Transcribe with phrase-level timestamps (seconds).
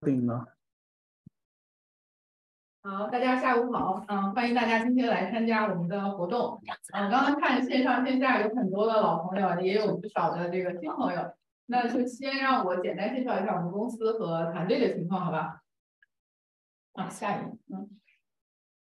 [0.00, 0.46] 定了。
[2.82, 6.58] 好，大家下午好，嗯，欢迎大家今天来参加我们的活动。
[6.94, 11.30] 嗯，刚刚看线上线下有很多的老朋友，也有不少的这个新朋友。
[11.66, 15.60] 那就先让我简单介绍一下我们公司和团队的情况，好吧？
[16.94, 17.90] 啊，下一页，嗯，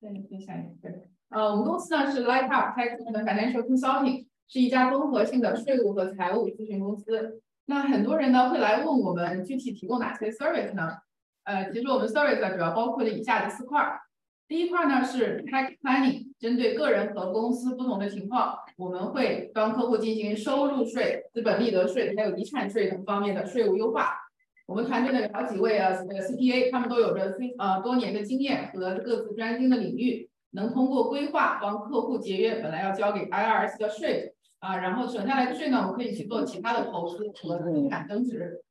[0.01, 1.09] 再下一页，对。
[1.29, 7.42] 呃，我们公司呢是 Light Up Tax and Financial Consulting，是一家综合性的税务和财务咨询公司。
[7.65, 10.97] 那很多人呢会来问我们具体提供哪些 service 呢？
[11.43, 13.99] 呃，其实我们 service 主要包括了以下的四块儿。
[14.47, 24.13] 第一块呢是 tax planning，针对个人和公司不同的情况，我们会帮客户进行收入税、资本利得税还有遗产税等方面的税务优化。
[24.67, 30.29] 我们团队呢有好几位啊呃 CPA，他们都有着非呃多年的经验和各自专精的领域。
[30.55, 34.32] 能通过规划帮客户节约本来要交给 IRS 的税
[34.63, 38.63] 啊，然后省下来的税呢，我们可以去做其他的投资和资产增值。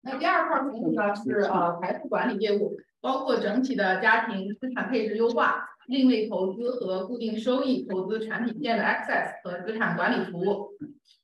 [0.00, 10.70] 那第二块服务呢是呃财富管理业务，包括整体的家庭资产配置优化、另类投资和固定收益投资产品线的 access 和资产管理服务。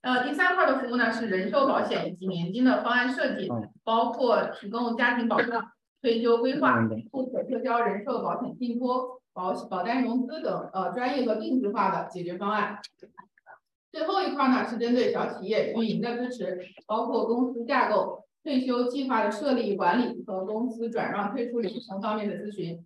[0.03, 3.49] 呃，第三块的服务呢是人寿保险以及年金的方案设计，
[3.83, 9.17] 包括提供家庭保障、退休规划、不可撤销人寿保险信托。
[9.33, 12.81] 保保单融资等呃专业和定制化的解决方案。
[13.93, 22.85] 最后一块呢是针对小企业运营的支持，包括公司架构、退休计划的设立管理和公司转让退出流程方面的咨询。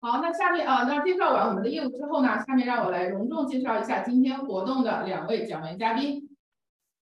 [0.00, 6.28] 好，那下面啊，那介绍完我们的业务之后呢，下面让我来隆重介绍一下今天活动的两位讲员嘉宾。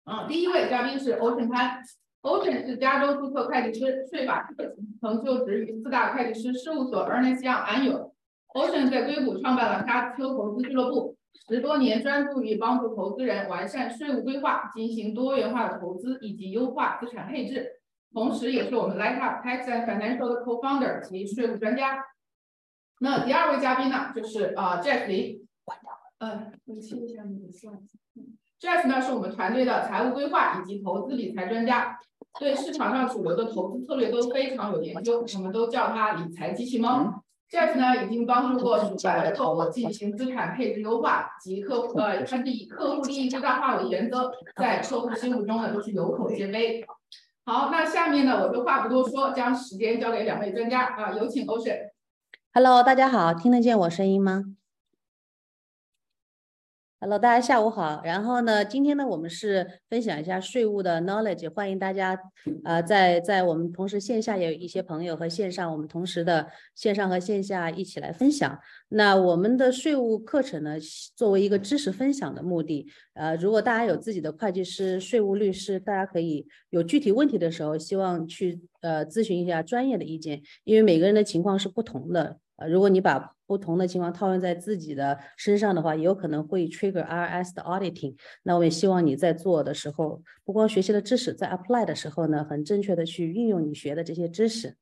[0.04, 1.80] 嗯，第一位嘉宾是 Ocean 潘
[2.22, 8.14] ，Ocean 是加州注册会计师，税法师，曾就职于四大会计师事务所 Ernst Young 安永。
[8.54, 11.11] Ocean 在硅谷创办了沙丘投资俱乐部，
[11.48, 17.82] 十多年专注于帮助投资人完善税务规划、进行多元化的投资以及优化资产配置，
[18.14, 22.04] 同时也是我们 Lightup Tax and Financial 的 Co-founder 及税务专家。
[23.00, 25.46] 那第二位嘉宾呢，就是啊 Jeff 林。
[26.20, 27.82] 嗯，我切一下你的 slide。
[28.60, 32.00] Jeff 呢是我们团队的财务规划以及投资理财专家，
[32.40, 37.24] 对市场上主流的投资策略都非常有研究，我们都叫他理财机器猫。
[37.52, 46.82] Jeff 呢，已经帮助过数百个客户进行资产配置优化及客户呃，它是以客户利益最大化为原则，在客户心目中呢都是有口皆碑。
[47.44, 51.90] 好，那下面呢，我就话不多说，将时间交给两位专家啊，有请 Ocean。
[52.54, 54.46] Hello，大家好，听得见我声音吗
[57.04, 58.00] ？Hello，大家下午好。
[58.04, 62.16] 然后呢，今天呢，我们是分享一下税务的 knowledge，欢迎大家，
[62.64, 66.46] 呃，在在我们同时线下也有一些朋友和线上，我们同时的
[66.76, 68.56] 线上和线下一起来分享。
[68.90, 70.76] 那我们的税务课程呢，
[71.16, 72.86] 作为一个知识分享的目的，
[73.16, 82.38] 呃，如果大家有自己的会计师、税务律师，大家可以有具体问题的时候，希望去呃咨询一下专业的意见，因为每个人的情况是不同的。
[82.58, 88.16] 呃，如果你把不同的情况套用在自己的身上的话，也有可能会 trigger RS 的 auditing。
[88.44, 94.78] 那我也希望你在做的时候，不光学习了知识，在 apply 的时候呢，很正确的去运用你学的这些知识。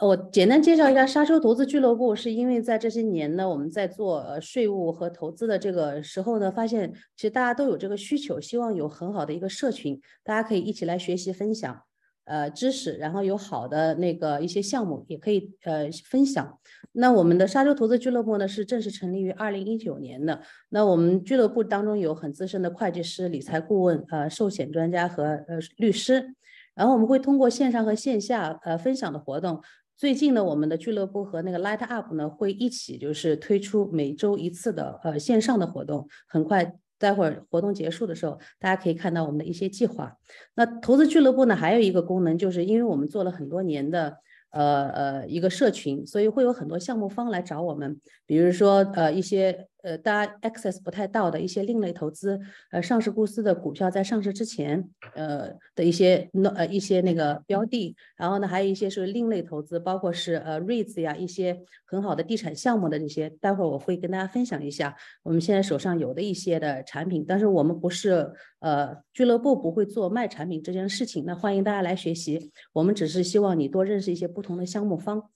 [0.00, 11.85] 我简单介绍一下沙丘投资俱乐部，是因为在这些年呢，我们在做呃税务和投资的这个时候呢，发现其实大家都有这个需求，希望有很好的一个社群，大家可以一起来学习分享。
[12.26, 16.58] 呃，知识，然后有好的那个一些项目也可以呃分享。
[16.92, 20.40] 那我们的沙洲投资俱乐部呢是正式成立于二零一九年的。
[20.70, 26.34] 那我们俱乐部当中有很资深的会计师、理财顾问、呃寿险专家和呃律师。
[26.74, 29.62] 然后我们会通过线上和线下呃分享的活动。
[29.96, 36.76] 最近呢，我们的俱乐部和那个 Light Up 呢会一起就是推出每周一次的呃线上的活动，很快。
[36.98, 40.16] 待会儿活动结束的时候，大家可以看到我们的一些计划。
[40.54, 44.18] 那投资俱乐部呢，还有一个功能，就是因为我们做了很多年的。
[44.50, 52.40] 呃呃，一个社群，所以会有很多项目方来找我们，比如说呃一些呃大家 access 不太到的一些另类投资，
[52.72, 61.56] 呃上市公司的股票在上市之前，呃的一些那呃一些那个标的，然后呢还有一些是另类投资，包括是呃 REITs 呀一些
[61.86, 68.32] 很好的地产项目的这些，待会儿我会跟大家分享一下我们现在手上有的一些的产品，但是我们不是。
[68.60, 72.50] 呃，俱乐部不会做卖产品这件事情，那欢迎大家来学习。
[72.72, 75.30] 我们只是希望你多认识一些不同的项目方。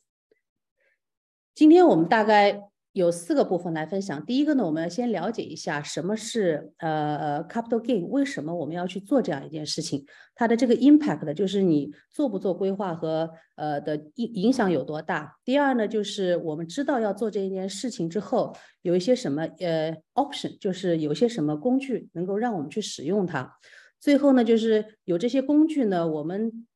[1.55, 2.70] 今天我们大概。
[2.93, 4.25] 有四个部分来分享。
[4.27, 10.05] 第一个呢，我们要先了解一下什么是呃 capital gain，为什么我们要去做这样一件事情？
[10.35, 15.37] 它的这个 impact 就是你做不做规划和呃的影影响有多大。
[15.45, 23.59] 第二呢，就是我们知道要做这一件事情之后，有一些什么呃 option，就是有些什么工具能够让我们去使用它。
[24.01, 26.67] 最后呢，就是有这些工具呢，我们。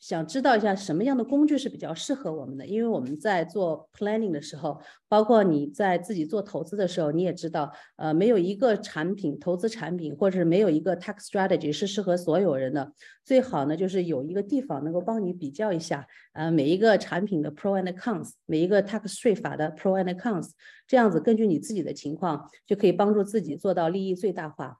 [0.00, 12.92] 想知道一下什么样的工具是比较适合我们的，因为我们在做 planning 的时候，包括你在自己做投资的时候，你也知道，呃，没有一个产品投资产品，或者是没有一个 tax strategy 是适合所有人的。
[13.24, 20.50] 最好呢，就是有一个地方能够帮你比较一下，呃，每一个产品的 pro and cons，每一个 tax 税法的 pro and cons，
[20.88, 24.78] 这样子根据你自己的情况，就可以帮助自己做到利益最大化。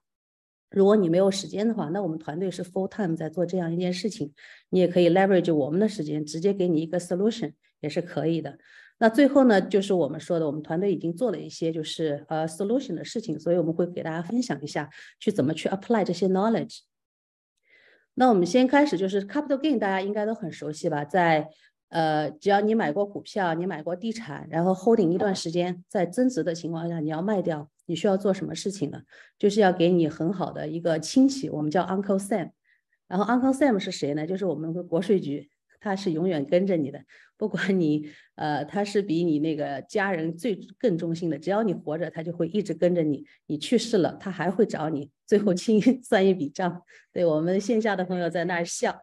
[0.70, 4.32] 如果你没有时间的话，那我们团队是 full time 在做这样一件事情，
[4.68, 8.56] 你也可以 leverage 我们的时间，直接给你一个 solution 也是可以的。
[8.98, 14.88] 那最后呢，就是我们说的，我们团队已经做了一些就是呃 solution 的事情，所以我们会给大家分享一下，
[15.18, 16.80] 去怎么去 apply 这些 knowledge。
[18.14, 21.48] 那我们先开始，就是 capital gain 大家应该都很熟悉吧，在
[21.88, 27.70] 呃只要你买过股票，你买过地产，然后 holding 一段时间，在增值的情况下，你要卖掉。
[27.90, 29.02] 你需要做什么事情呢？
[29.36, 32.50] 就是要给你很好的一个亲戚，我们叫 Uncle Sam。
[33.08, 34.24] 然后 Uncle Sam 是谁呢？
[34.24, 35.50] 就是我们的国税局，
[35.80, 37.02] 他是永远跟着你的，
[37.36, 41.36] 不管你呃，他是比你那个家人最更忠心的。
[41.36, 43.26] 只要你活着，他就会一直跟着你。
[43.46, 46.82] 你去世了，他还会找你，最后清算一笔账。
[47.12, 48.96] 对我们线下的朋友在那儿笑。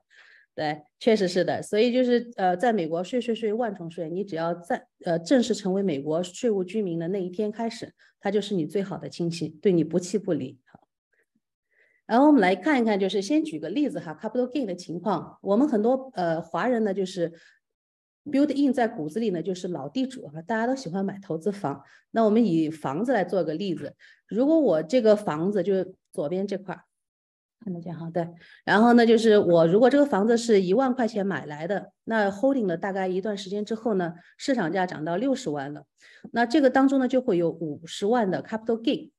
[0.55, 10.59] 对，确实是的，所以就是呃，在美国税税税万重税，你只要在呃正式成为美国税务居民的那一天开始，他就是你最好的亲戚，对你不弃不离。
[10.65, 10.87] 好，
[12.05, 17.33] 然后我们来看一看，就是先举个例子哈，capital gain 的情况，我们很多呃华人呢，就是
[18.25, 21.83] build in 在骨子里呢，就是老地主哈，大家都喜欢买投资房。
[22.11, 23.95] 那我们以房子来做个例子，
[24.27, 26.83] 如果我这个房子就是左边这块儿。
[27.67, 28.25] 看得见哈，对。
[28.63, 35.83] 然后呢，就是我如果这个房子是一万块钱买来的，那 holding 了大概一段时间之后呢，市场价涨到六十万了，
[36.31, 39.11] 那这个当中呢就会有五十万的 capital gain。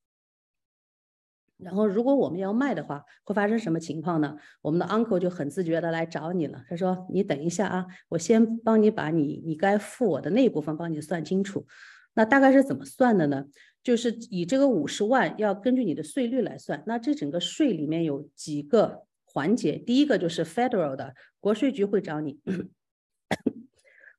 [1.59, 4.39] 然后如果我们要卖的话，会发生什么情况呢？
[4.63, 11.67] 我们的 uncle 就很自觉的来找你了，他说：“你等一下啊，我先帮你把你你该付我的那一部分帮你算清楚。”
[12.15, 13.45] 那大概是怎么算的呢？
[13.83, 22.39] 就是以这个五十万要根据你的税率来算，那这整个税里面有几个环节，第一个就是 federal 的国税局会找你，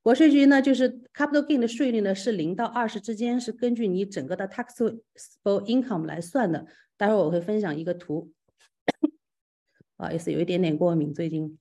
[0.02, 5.00] 国税局呢就是 capital gain 的税率呢是零到二十之间，是根据你整个的 taxable
[5.66, 6.66] income 来算的。
[6.96, 8.30] 待会儿我会分享一个图，
[9.96, 11.58] 不好意思，有一点点过敏最近。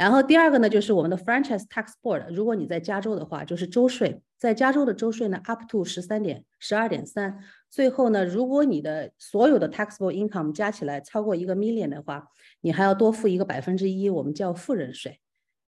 [0.00, 2.26] 然后第二个呢，就是我们的 franchise tax board。
[2.32, 7.38] 如果你在加州的话，就是州税，在加州的州税呢，up to 十三点十二点三。
[7.68, 12.28] 最后呢，如果你的所有的 taxable income 加起来超过一个 million 的话，
[12.62, 15.20] 你还要多付一个百分之一，我们叫富人税。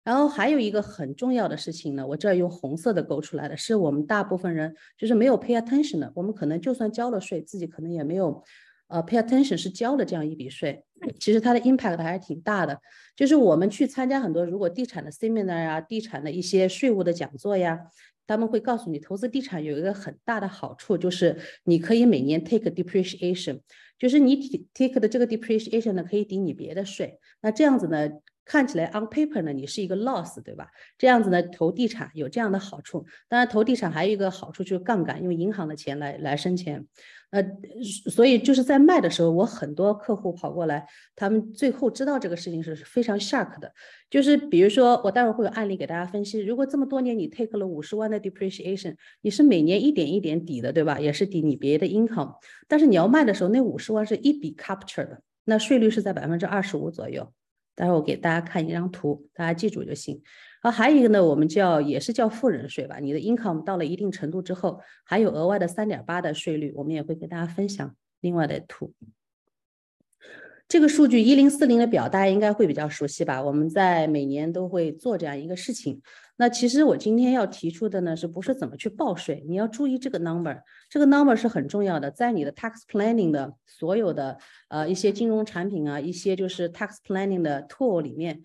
[0.05, 6.13] 然后还有一个很重要的事情呢，我这儿用红色的勾出来的，是我们大部分人就是没有 pay attention 的。
[6.15, 8.45] 我们可能就算交了税，自己可能也没有。
[8.91, 10.85] 呃，pay attention 是交了这样一笔税，
[11.19, 12.79] 其实它的 impact 还是挺大的。
[13.17, 17.79] 就是我们去参加很多如果地产的 seminar 啊，地产的一些税务的讲座呀，
[18.27, 23.61] 他们会告诉你，投资地产有一个很大的好处，就是你可以每年 take depreciation，
[23.99, 27.19] 就是你 take 的这个 depreciation 呢，可以抵你别的税。
[27.43, 28.09] 那这样子呢，
[28.51, 30.67] 看起来 on paper 呢，你是一个 loss，对吧？
[30.99, 33.07] 这样子呢，投地产有这样的好处。
[33.29, 36.85] 当然，投地产还有一个好处就是杠杆，用银行的钱来来生钱。
[37.31, 37.41] 呃，
[38.11, 43.73] 所以就是在卖的时候，我很多客户跑过来，他们最后知道这个事情是非常 shock 的。
[44.11, 46.41] 就是比如说，我待会儿会有案例给大家分析。
[46.41, 50.99] 如果这么多年你 take 了五十万的 depreciation，你是每年一点一点抵的，对吧？
[50.99, 52.35] 也是抵你别的 income。
[52.67, 57.33] 但是你要卖的时候，那五十万是一笔 capture 的，那税率是在百分之二十五左右。
[57.75, 60.21] 待会儿我给大家看一张图，大家记住就行。
[60.63, 62.99] 然后还有一个呢，我们叫也是叫富人税吧。
[62.99, 68.93] 你的 income 到了一定程度之后，还有额外的三点八的税率，我们也会跟大家分享另外的图。
[70.69, 73.43] 这个数据一零四零的表，大家应该会比较熟悉吧？
[73.43, 76.01] 我们在每年都会做这样一个事情。
[76.41, 79.45] 那其实我今天要提出的呢，是不是怎么去报税？
[79.47, 88.41] 你要注意这个 number，这个 number 是很重要的，在你的 tax planning 的所有的呃一些金融产品啊，一些就是 tax planning 的 tool 里面。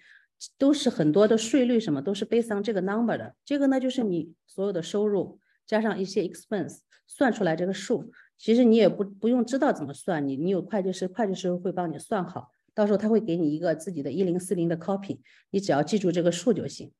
[0.58, 3.34] 都是很多的税率，什么都是 based on 这个 number 的。
[3.46, 8.12] 这个呢，就是你所有的收入加上一些 expense 算出来这个数。
[8.38, 12.50] 其实你也不不用知道怎么算，你你有会计师，会计师会帮你算好。
[12.74, 15.20] 到时候他会给你一个自己的一零四零的 copy，
[15.52, 16.92] 你只要记住这个数就行。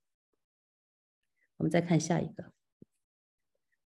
[1.58, 2.46] 我们再看下一个。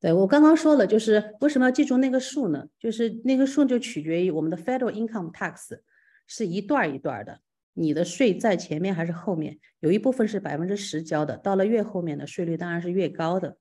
[0.01, 2.67] 对我刚刚说了，就是为什么要记住那个数呢？
[2.79, 5.81] 就是那个数就取决于我们的 federal income tax
[6.27, 7.41] 是一段一段的。
[7.75, 9.59] 你的税在前面还是后面？
[9.81, 13.57] 有一部分是百分之十交的，到了越后面的税率当然是越高的。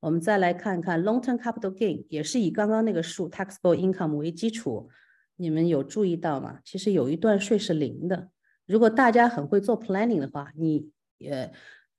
[0.00, 4.88] 我们再来看看 long-term capital gain，也是以刚刚那个数 taxable income 为基础。
[5.40, 6.58] 你们有注意到吗？
[6.64, 8.30] 其实有一段税是零的。
[8.66, 10.90] 如果大家很会做 planning 的话，你
[11.28, 11.50] 呃，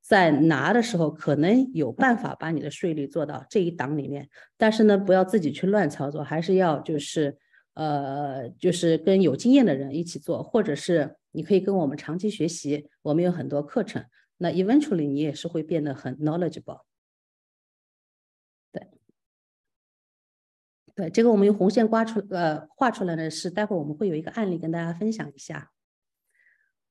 [0.09, 7.37] 在拿的时候可能有办法把你的税率做到这一档里面，但是呢，不要自己去乱操作，还是要就是
[7.75, 14.03] 呃，就是跟有经验的人一起做，或者是你可以跟我们长期学习，我们有很多课程，
[14.37, 16.81] 那 eventually 你也是会变得很 knowledgeable。
[18.71, 18.87] 对，
[20.95, 25.69] 对，这个我们用红线刮出呃画出来的是，待会我们会有一个案例跟大家分享一下。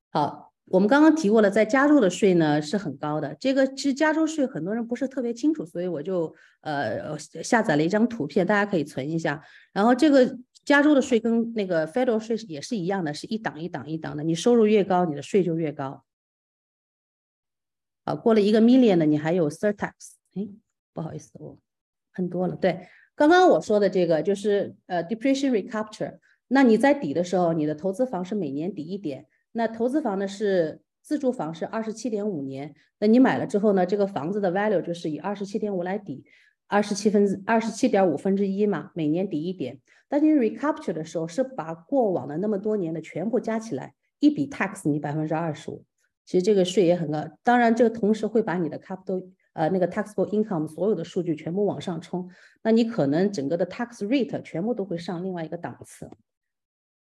[0.08, 0.47] 好。
[0.70, 3.34] 我们刚刚提过了，在加州的税呢是很高的。
[3.40, 9.42] 这个其实加州税很多人不是特别清楚，所以我就呃下载了一张图片，大家可以存一下。
[9.72, 14.22] 然后这个加州的税跟那个 federal 税也是一样的，是一档一档一档的。
[14.22, 16.04] 你收入越高，你的税就越高。
[18.04, 19.92] 啊，过了一个 million 的，你还有 surtax。
[20.34, 20.48] 哎，
[20.92, 21.58] 不好意思，我
[22.12, 22.54] 很多了。
[22.56, 26.18] 对，刚刚我说的这个就是呃 depreciation recapture。
[26.48, 29.26] 那你在抵的时候，你的投资房是每年抵一点。
[29.58, 36.24] 那投资房呢是自住房是二十七点五年，那你买了之后呢，这个房子的 value 就是以二十七点五来抵，
[36.68, 39.80] 二十七分之二十七点五分之一嘛，每年抵一点。
[40.08, 45.82] 但你 recapture 的时候是把过往的那么多年的全部加起来，一笔 tax 你百分之二十五，
[46.24, 47.28] 其实这个税也很高。
[47.42, 52.30] 当然，这个同时会把你的 capital 呃那个 taxable income 所有的数据全部往上冲，
[52.62, 56.08] 那你可能整个的 tax rate 全部都会上另外一个档次。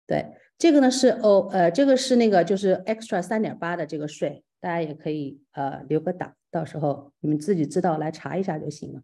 [0.06, 0.26] 对，
[0.58, 9.02] 这个呢是哦，呃，这个是那个就是 extra 三点八的这个税，大家也可以呃留个档，到时候你们自己知道来查一下就行了。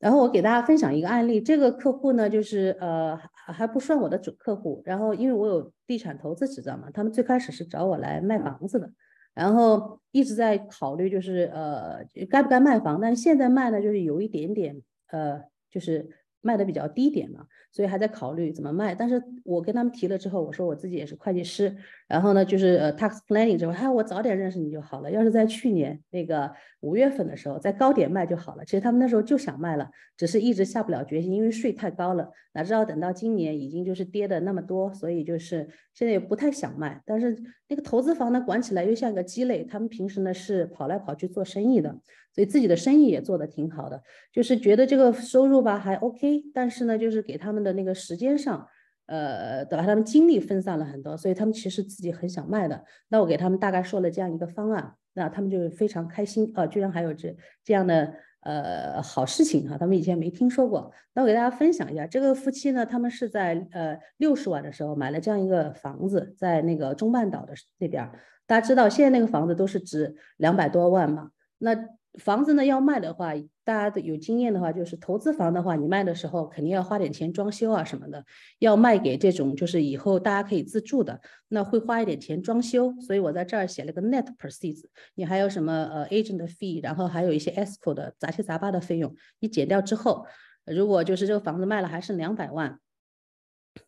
[0.00, 8.90] 然后我给大家分享一个案例，这个客户呢就是呃还不算我的主客户，然后因为我有地产投资执照嘛，他们最开始是找我来卖房子的，
[9.32, 15.40] 然后一直在考虑就是呃该不该卖房，但是现在卖呢就是有一点点呃
[15.70, 16.08] 就是
[16.42, 17.46] 卖的比较低点嘛。
[17.74, 21.74] 所以还在考虑怎么卖，但是我跟他们提了之后，我说我自己也是会计师，
[22.06, 25.10] 然后呢，就是呃 tax planning 之后，哎，我早点认识你就好了。
[25.10, 28.64] 要是在去年那个五月份的时候，在高点卖就好了。
[28.66, 32.30] 其实他们那时候就想卖了，只是一直下不了决心，因为税太高了。
[32.52, 37.00] 哪知道等到今年已经就是跌的那么多，所以就是现在也不太想卖。
[37.06, 37.34] 但是
[37.68, 39.64] 那个投资房呢，管起来又像个鸡肋。
[39.64, 41.98] 他们平时呢是跑来跑去做生意的。
[42.34, 48.66] 所以自己的生意也做得挺好的，就是觉得这个收入吧还 OK，但是呢，就是给他们的那个时间上，
[49.04, 52.84] 呃，把他们精力分散了很多，所以他们其实自己很想卖的。
[53.08, 60.90] 那我给他们大概说了这样一个方案，那他们就非常开心啊，居然还有这这样的呃好事情哈，他们以前没听说过。
[61.12, 68.10] 那我给大家分享一下，这个夫妻呢，他们是在呃六十万的时候买了这样一个房子，在那个中半岛的那边。
[68.46, 71.76] 大家知道现在那个房子都是值两百多万嘛，那。
[72.18, 73.32] 房子呢要卖的话，
[73.64, 78.22] 大家都有经验的话，就是投资房的话，你卖的时候肯定要花点钱装修啊什么的。
[78.58, 82.94] 要卖给这种就是以后大家可以自住的，那会花一点钱装修。
[83.00, 90.26] 所以我在这儿写了个 net proceeds，你还有什么呃 agent fee，然后还有一些 escrow 的杂七杂八的费用，你减掉之后，
[90.66, 92.78] 如果就是这个房子卖了还剩两百万，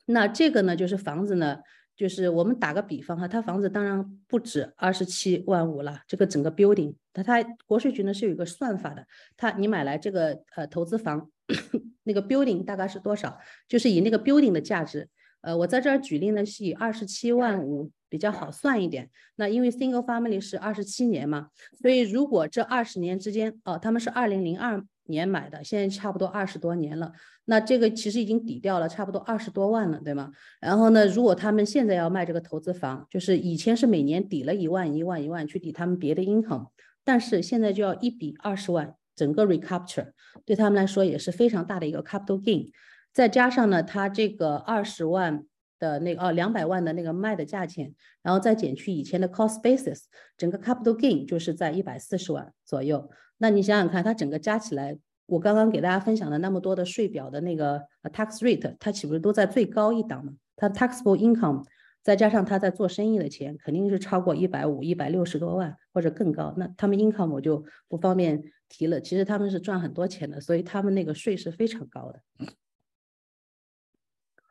[0.06, 1.58] 那这个呢就是房子呢。
[1.96, 11.30] 就是我们打个比方哈，他房子当然不止二十七万五了，这个整个 building，他他国税局呢是有一个算法的，他你买来这个呃投资房，
[12.02, 13.38] 那个 building 大概是多少？
[13.68, 15.08] 就是以那个 building 的价值，
[15.42, 19.08] 呃，我在这儿举例呢是以二十七万五比较好算一点。
[19.36, 21.48] 那因为 single family 是二十七年嘛，
[21.80, 24.84] 所以如果这二十年之间，哦，他们是二零零二。
[25.06, 27.12] 年买的，现在差不多二十多年了，
[27.44, 30.30] 那这个其实已经抵掉了差不多二十多万了，对吗？
[30.60, 36.68] 然后呢，如果他们现在要卖这个投资房，就是以前是每年抵了一万一万一万去抵他们别的 income，
[37.04, 40.12] 但是现在就要一笔二十万，整个 recapture
[40.44, 42.70] 对他们来说也是非常大的一个 capital gain，
[43.12, 45.44] 再加上呢，他这个二十万
[45.78, 47.92] 的那个哦两百万的那个卖的价钱，
[48.22, 50.04] 然后再减去以前的 cost basis，
[50.38, 53.10] 整个 capital gain 就是在一百四十万左右。
[53.38, 60.34] 那你想想看，它整个加起来，我刚刚给大家分享的那么多的税表的那个 tax rate，它岂不是都在最高一档吗？
[60.56, 61.64] 它 taxable income
[62.02, 66.54] 再加上他在做生意的钱，肯定是超过一百五、一百六十多万或者更高。
[66.56, 69.00] 那他们 income 我就不方便提了。
[69.00, 72.20] 其实他们是赚很多钱的，所以他们那个税是非常高的。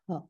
[0.07, 0.27] 好，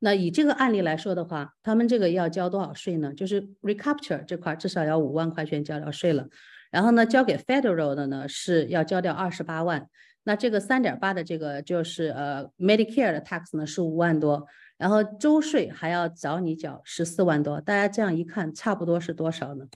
[0.00, 3.14] 那以这个案例来说的话，他们这个要交多少税呢？
[3.14, 6.28] 就是 recapture 这块至少要五万块钱交掉税了。
[6.74, 9.88] 然后呢，交给 federal 的呢是要交掉二十八万，
[10.24, 14.44] 那这个三点八的这个就是呃 Medicare 的 tax 呢是五万多，
[14.76, 19.68] 然后州税还要找你缴十四万多，大家这样一看，差不多是多少呢？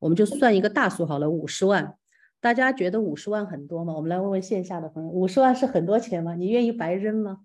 [0.00, 1.94] 我们就算一个大数好了，五十万。
[2.40, 3.94] 大家觉得五十万很多吗？
[3.94, 6.34] 我们来问问线下的朋友，五十万是很多钱吗？
[6.34, 7.42] 你愿意白扔吗？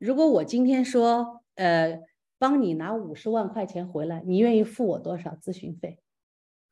[0.00, 2.00] 如果我今天说，呃，
[2.40, 6.00] 帮你拿五十万块钱回来，你愿意付我多少咨询费？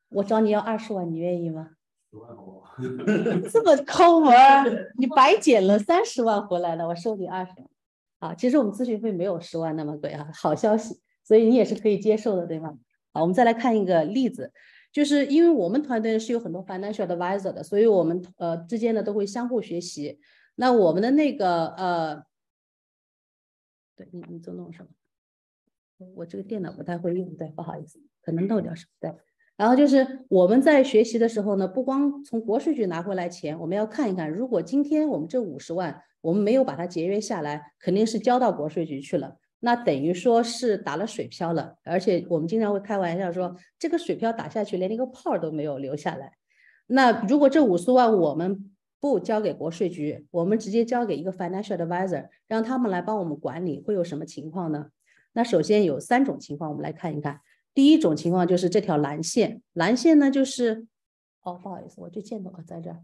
[0.09, 1.71] 我找你要二十万，你愿意吗？
[2.11, 2.63] 十万好？
[3.51, 7.69] 这么抠门儿，你白捡了三十万回来了，我收你二十万。
[8.19, 12.77] 啊，其实我们咨询费没有十万那么贵啊，好消息，所以你也是可以接受的，对吗？
[13.13, 14.51] 好，我们再来看一个例子，
[14.91, 20.19] 就是因为我们团队是有很多 financial advisor 的，所以我们呃之间呢都会相互学习。
[20.55, 22.23] 那我们的那个呃，
[23.95, 24.89] 对你你在弄什么？
[26.15, 29.13] 我这个电脑不太会用，对，不好意思，可能漏掉什么，对。
[29.59, 41.75] 然后就是我们在学习的时候呢，不光从国税局拿回来钱，我们要看一看，如果今天我们这五十万我们没有把它节约下来，肯定是交到国税局去了，那等于说是打了水漂了。
[41.83, 46.31] 而且我们经常会开玩笑说，这个水漂打下去，连那个泡都没有留下来。
[46.87, 54.85] 那如果这五十万我们不交给国税局，我们直接交给一个 financial advisor，让他们来帮我们管理，会有什么情况呢？
[55.33, 57.41] 那首先有三种情况，我们来看一看。
[57.73, 60.87] 第一种情况就是这条蓝线，蓝线呢就是，
[61.43, 63.03] 哦，不好意思，我就见到了在这儿。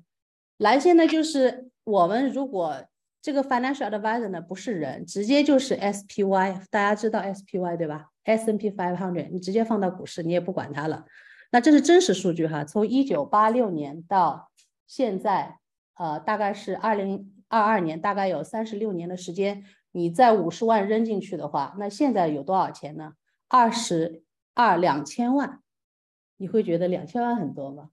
[0.58, 2.84] 蓝线呢就是我们如果
[3.22, 11.06] 这个 financial advisor 呢不是人，直接就是 SPY，大家知道 SPY 对吧？S&P 500，你直接放到股市，你也不管它了。
[11.52, 14.52] 那这是真实数据哈，从一九八六年到
[14.88, 15.60] 现在，
[15.96, 19.64] 呃，大概是二零二二年，大概有三十六年的时间。
[19.92, 23.14] 你在五十万扔进去的话，那现在有多少钱呢？
[23.48, 24.25] 二十。
[24.56, 25.62] 二两千万，
[26.38, 27.90] 你会觉得两千万很多吗？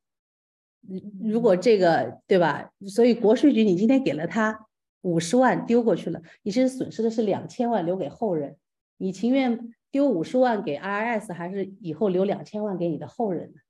[1.22, 2.70] 如果这个对吧？
[2.88, 4.66] 所以国税局你今天给了他
[5.02, 8.56] 五十万丢过去了，你其实损失的是两千万留给后人。
[8.96, 13.60] 你情愿丢五十万给 IRS，还是以后留两千万给你的后人呢？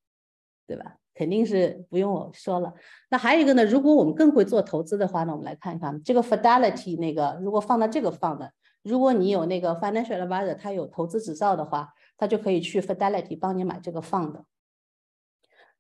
[0.66, 0.96] 对吧？
[1.14, 2.72] 肯定是不用我说了。
[3.10, 11.92] 那还有一个呢，如果我们更会做投资的话呢，我们来看一看这个 Fidelity 那个，如果放到这个放的，如果你有那个 Financial Advisor，他有投资执照的话。
[12.22, 14.44] 他就可以去 Fidelity 帮你买这个 fund，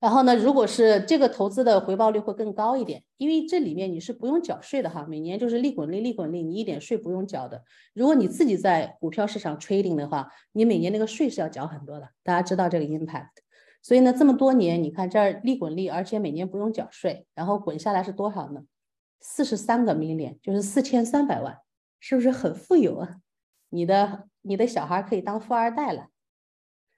[0.00, 7.62] 然后呢，如果是这个投资的回报率会更高一点，因为这里面你是不用缴税的哈，每年就是利滚利，利滚利，你一点税不用缴的。
[7.94, 13.28] 如果你自己在股票市场 trading 的话，你每年那个税是要缴很多的，大家知道这个 impact。
[13.80, 18.64] 所以呢，这么多年你看这儿利滚利，而且每年不用缴税，然后滚下来是多少呢？
[19.20, 21.58] 四十三个 million，就是四千三百万，
[22.00, 23.18] 是不是很富有啊？
[23.68, 26.08] 你的你的小孩可以当富二代了。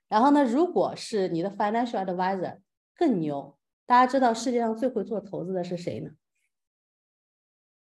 [0.08, 2.58] 然后呢，如果是你的 financial advisor
[2.96, 6.10] 更牛，大家知道世界上最会做投资的是谁呢？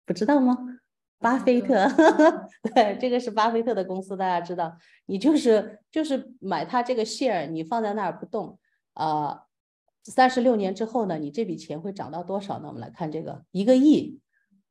[0.05, 0.57] 不知道吗？
[1.19, 1.87] 巴菲特，
[2.75, 8.59] 对，这个是巴菲特的公司，大家知道，你就是就是买他这个 share，你放在那儿不动，
[8.93, 9.41] 呃，
[10.03, 12.67] 三十六年之后呢，你这笔钱会涨到多少呢？
[12.67, 14.19] 我们来看这个一个亿，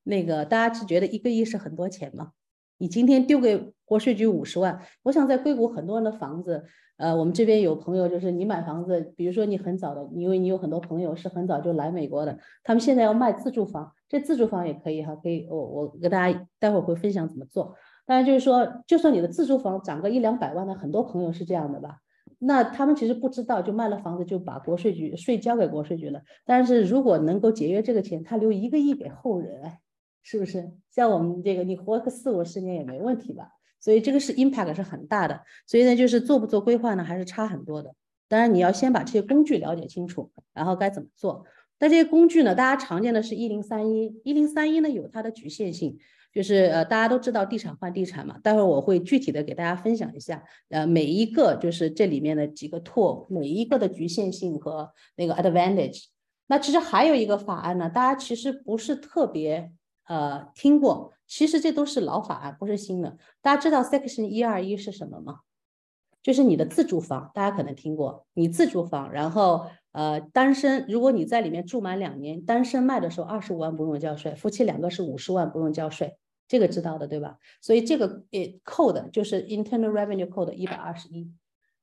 [0.04, 2.30] 那个大家是觉得一个亿是很多钱吗？
[2.78, 6.64] 你今天丢给国税局五十万，我想在硅谷很多人的房子。
[6.98, 17.74] 呃，我们这边有朋友，就是你买房子，比如说你很早的，因为你有很多朋友是很早就来美国的，他们现在要卖自住房，这自住房也可以哈，可以，我我跟大家待会儿会分享怎么做。
[18.06, 21.98] 当然就是说，就算你的自住房涨个一两百万的，很多朋友是这样的吧？
[22.38, 26.22] 那他们其实不知道，就卖了房子就把国税局税交给国税局了。
[26.46, 29.72] 但是如果能够节约这个钱，他留一个亿给后人，
[30.28, 30.72] 是不是？
[30.90, 33.48] 像我们这个，你活个四五十年也没问题吧？
[33.78, 37.94] 所以这个是 impact 是很大的，所以呢，就是做不做规划呢，还是差很多的。
[38.26, 41.44] 当然你要先把这些工具了解清楚，然后该怎么做。
[41.78, 45.96] 那这些工具呢，大家常见的是一零三一，一零三一呢有它的局限性，
[46.34, 56.06] 就是呃大家都知道地产换地产嘛，待会儿我会具体的给大家分享一下，呃每一个就是这里面的几个 tool，每一个的局限性和那个 advantage。
[56.48, 59.72] 那其实还有一个法案呢，大家其实不是特别
[60.06, 61.12] 呃听过。
[61.26, 63.18] 其实这都是老法案，不是新的。
[63.42, 65.40] 大家知道 Section 一二一是什么吗？
[66.22, 68.26] 就是你的自住房，大家可能听过。
[68.34, 76.16] 你自住房，然后呃单身，如果你在里面住满两年，单身卖的时候二十五万不用交税，夫妻两个是五十万不用交税，
[76.48, 77.38] 这个知道的对吧？
[77.60, 81.30] 所以这个呃 code 就是 Internal Revenue Code 一百二十一。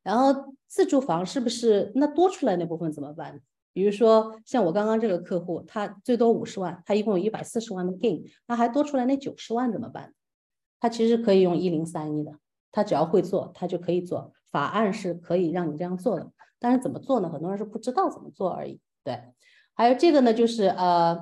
[0.03, 3.39] 然后自住房是不是那多出来那部分怎么办？
[3.73, 10.13] 比如说像我刚刚这个客户，他最多五十万，他一共有一百四十万的 gain，那还多出来那九十万怎么办？
[10.79, 12.33] 他其实可以用一零三一的，
[12.71, 14.31] 他只要会做，他就可以做。
[14.51, 17.29] 法案是可以让你这样做的，但是怎么做呢？
[17.29, 18.79] 很多人是不知道怎么做而已。
[19.03, 19.19] 对，
[19.73, 21.17] 还有这个呢，就是呃，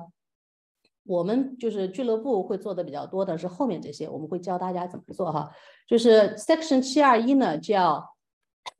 [1.04, 5.50] 我们就是俱乐部会做的比较多的是后面这些，我们会教大家怎么做哈。
[5.86, 8.14] 就是 Section 七二一呢，叫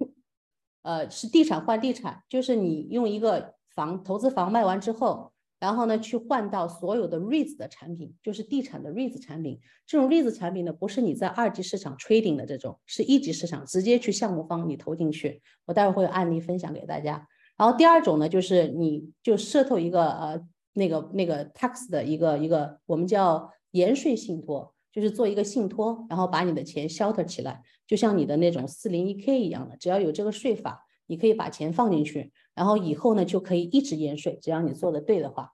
[0.82, 3.54] 呃是地产换地产，就是你用一个。
[3.74, 9.60] 房投资房卖完之后，然后呢，去换到所有的 REITs 的产品，就是地产的 REITs 产品。
[9.86, 15.40] 这种 REITs 产品呢，不是你在二级市场 trading 的这种，是一级市场直接去项目方你投进去。
[15.66, 17.28] 我待会会有案例分享给大家。
[17.56, 20.40] 然后第二种呢，就是你就设透一个呃
[20.72, 35.52] 那个那个 tax 的一个一个我们叫延税信托，就是做一个信托，然后把你的钱 shelter 起来，就像你的那种四零一 k 一样的，只要有这个税法，你可以把钱放进去，然后以后呢就可以一直延税，只要你做的对的话。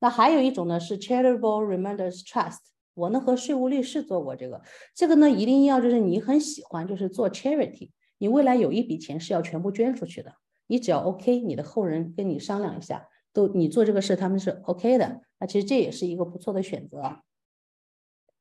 [0.00, 2.58] 那还有一种呢是 charitable reminders trust，
[2.94, 4.60] 我呢和税务律师做过这个，
[4.94, 10.34] 这个呢一定要就是你很喜欢就是做 charity，你未来有一笔钱是要全部捐出去的，
[10.66, 17.20] 你只要 OK，你的后人跟你商量一下，都你做这个事他们是 OK 的，那其实这也是一个不错的选择。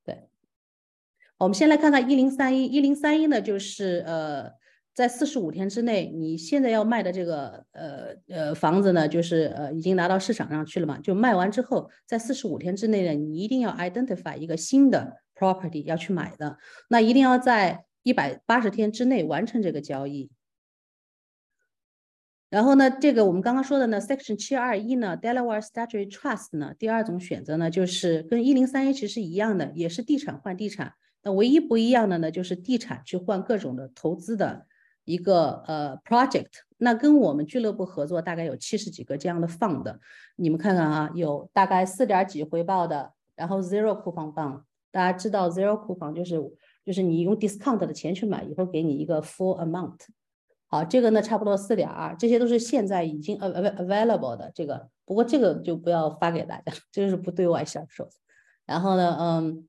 [0.03, 0.27] 对，
[1.37, 4.60] 我们先来看看一零三一，一零三一呢就是呃。
[4.93, 10.99] 在四十五天之内，你现在要卖的这个呃呃房子呢，就是呃已经拿到市场上去了嘛？
[10.99, 16.57] 就卖完之后，在四十五天之内呢，你一定要 identify 一个新的 property 要去买的，
[16.89, 20.29] 那一定要在一百八十天之内完成这个交易。
[22.49, 30.93] 然后呢，这个我们刚刚说的呢，Section 七二一呢，Delaware Statutory Trust 呢，第二种选择呢，就是跟一零三一其实是一样的，也是地产换地产。
[31.23, 34.67] 那唯一不一样的呢，就是地产去换各种的投资的。
[35.03, 39.97] 一个呃 project，那跟我们俱乐部合作大概有七十几个这样的 fund，
[40.35, 44.61] 你们看看啊，有大概四点几回报的，然后 zero coupon fund，
[44.91, 46.35] 大家知道 zero 库房就是
[46.85, 49.97] 就是你用 discount 的钱去买以后给你一个 full amount，
[50.67, 58.07] 好，这个呢差不多四点二，这些都是现在已经 available 的这个，不过这个就不要发给大家，这个是不对外销售。
[58.65, 59.67] 然后呢，嗯，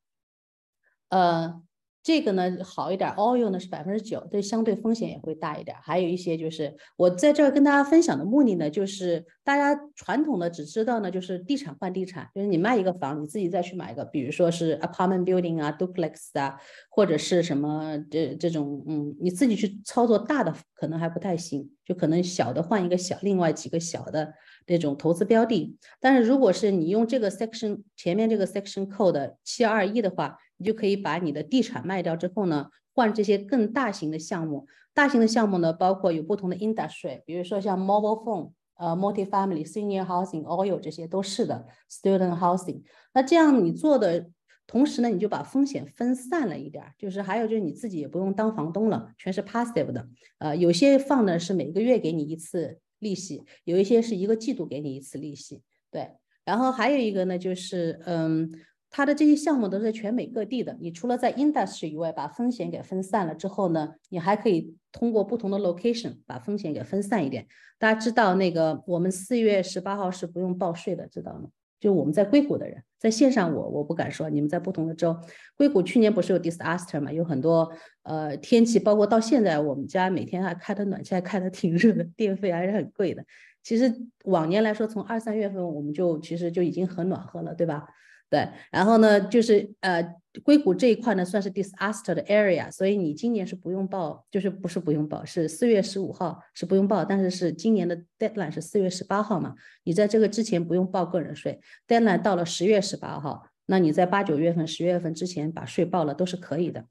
[1.09, 1.63] 呃。
[2.03, 5.77] 这个呢好一点，all 呢是百分之九，对，相对风险也会大一点。
[5.81, 16.59] 还有一些就是我在这儿跟大家分享的目的呢，就是大家传统的只知道呢，就是地产换地产，就是你卖一个房，你自己再去买一个，比如说是 apartment building 啊，duplex 啊，
[16.91, 24.35] 或者是什么这这种，嗯，你自己去操作大的可能还不太行，就可能小的换一个小，另外几个小的
[24.67, 25.79] 那种投资标的。
[26.01, 30.37] 但是如果是你用这个 section 前面这个 section code 七二一的话。
[30.63, 34.69] 你就可以把你的地产卖掉之后呢，换这些更大型的项目。
[34.95, 42.83] 大型的项目呢，包括有不同的 industry，比如说像 mobile phone、呃 multi-family、senior housing、oil 这些都是的，student housing。
[43.13, 44.31] 那这样你做的
[44.69, 46.85] 同时呢，你就把风险分散了一点。
[46.97, 50.07] 就是还有就是你自己也不用当房东了，全是 passive 的。
[50.39, 55.63] 呃，有些放的是每个月给你一次利息，有一些是一个季度给你一次利息。
[55.91, 56.11] 对，
[56.45, 58.53] 然后还有一个呢，就是嗯。
[58.93, 60.77] 它的这些项目都是全美各地的。
[60.79, 67.47] 你除了在 industry 以外把风险给分散了之后呢，你还可以通过不同的 location 把风险给分散一点。
[67.79, 71.49] 大家知道那个我们四月十八号是不用报税的，知道吗？
[71.81, 75.17] 就我们在硅谷的人，在线上我我不敢说，你们在不同的州，
[75.57, 77.73] 硅谷去年不是有 disaster 嘛，有很多
[78.05, 83.25] 呃天气，包括到现在我们家每天还开的暖气还开的挺热的，电费还是很贵的。
[83.65, 83.93] 其实
[84.27, 87.89] 往年来说，从二三月份我们就其实就已经很暖和了，对吧？
[88.33, 90.03] 对，然后呢，就是呃，
[90.43, 106.87] 硅谷这一块呢算是 disaster 的 area，所以你今年是不用报，就是不是不用报，是四月十五号是不用报，但是是今年的 deadline 是四月十八号嘛，你在这个之前不用报个人税，deadline 到了十月十八号，那你在八九月份、十月份之前把税报了都是可以的。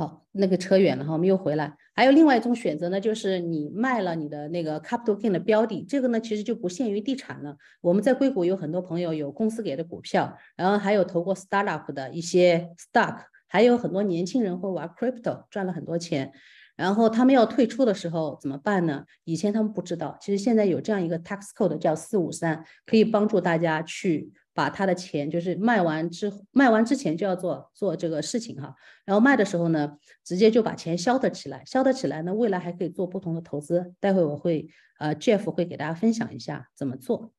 [0.00, 1.76] 好，那个扯远了哈，我们又回来。
[1.94, 7.54] 还有另外一种选择呢，就是你卖了你的那个 capital gain 的标的，这个呢其实就不限于地产了。
[7.82, 16.32] 我们在硅谷有很多朋友有公司给的股票，然后还有投过 startup 的一些 stock，还有很多年轻人会玩 crypto 赚了很多钱，
[16.76, 19.04] 然后他们要退出的时候怎么办呢？
[19.24, 24.32] 以前他们不知道，其实现在有这样一个 tax code 叫四五三，可以帮助大家去。
[24.52, 33.94] 把他的钱就是卖完之卖完之前就要做做这个事情哈，然后卖的时候呢，直接就把钱消得起来，消得起来呢，未来还可以做不同的投资。
[34.00, 37.32] 待会我会呃 Jeff 会给大家分享一下怎么做。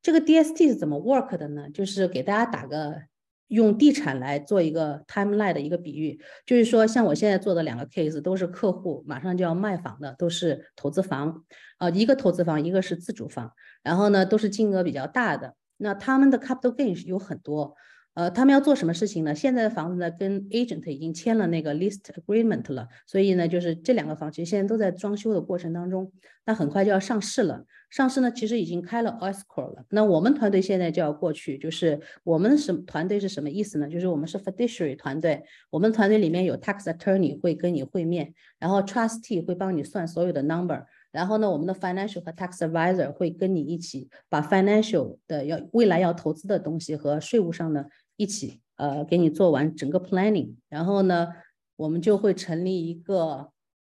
[0.00, 1.68] 这个 DST 是怎么 work 的呢？
[1.70, 3.02] 就是给大家打个
[3.48, 11.44] 用地产来做一个 timeline 的一个比喻，就是说像我现在做的两个 case 都是客户马上就要卖房的，都是投资房，
[11.78, 15.54] 呃，一个投资房，一个是自住房，然后呢都是金额比较大的。
[15.78, 17.74] 那他们的 capital gain 有很多，
[18.14, 19.34] 呃，他们要做什么事情呢？
[19.34, 26.12] 现在的房子呢，跟 agent 已经签了那个 list agreement 了，所以呢，就是这两个房其实现在都在装修的过程当中，
[26.44, 27.64] 那很快就要上市了。
[27.90, 29.84] 上市呢，其实已经开了 escrow 了。
[29.88, 33.88] 那我们团队现在就要过去，就是我们什团队是什么意思呢？
[33.88, 40.84] 就是我们是 fiduciary 团队，我们团队里面有 tax attorney 会跟你会面，然后 trustee 会帮你算所有的 number。
[41.18, 47.84] 然后呢，我们的 financial 和 tax advisor 会跟你一起把 financial 的要未来要投资的东西和税务上呢
[48.16, 50.54] 一起呃给你做完整个 planning。
[50.68, 51.26] 然后呢，
[51.74, 53.50] 我们就会成立一个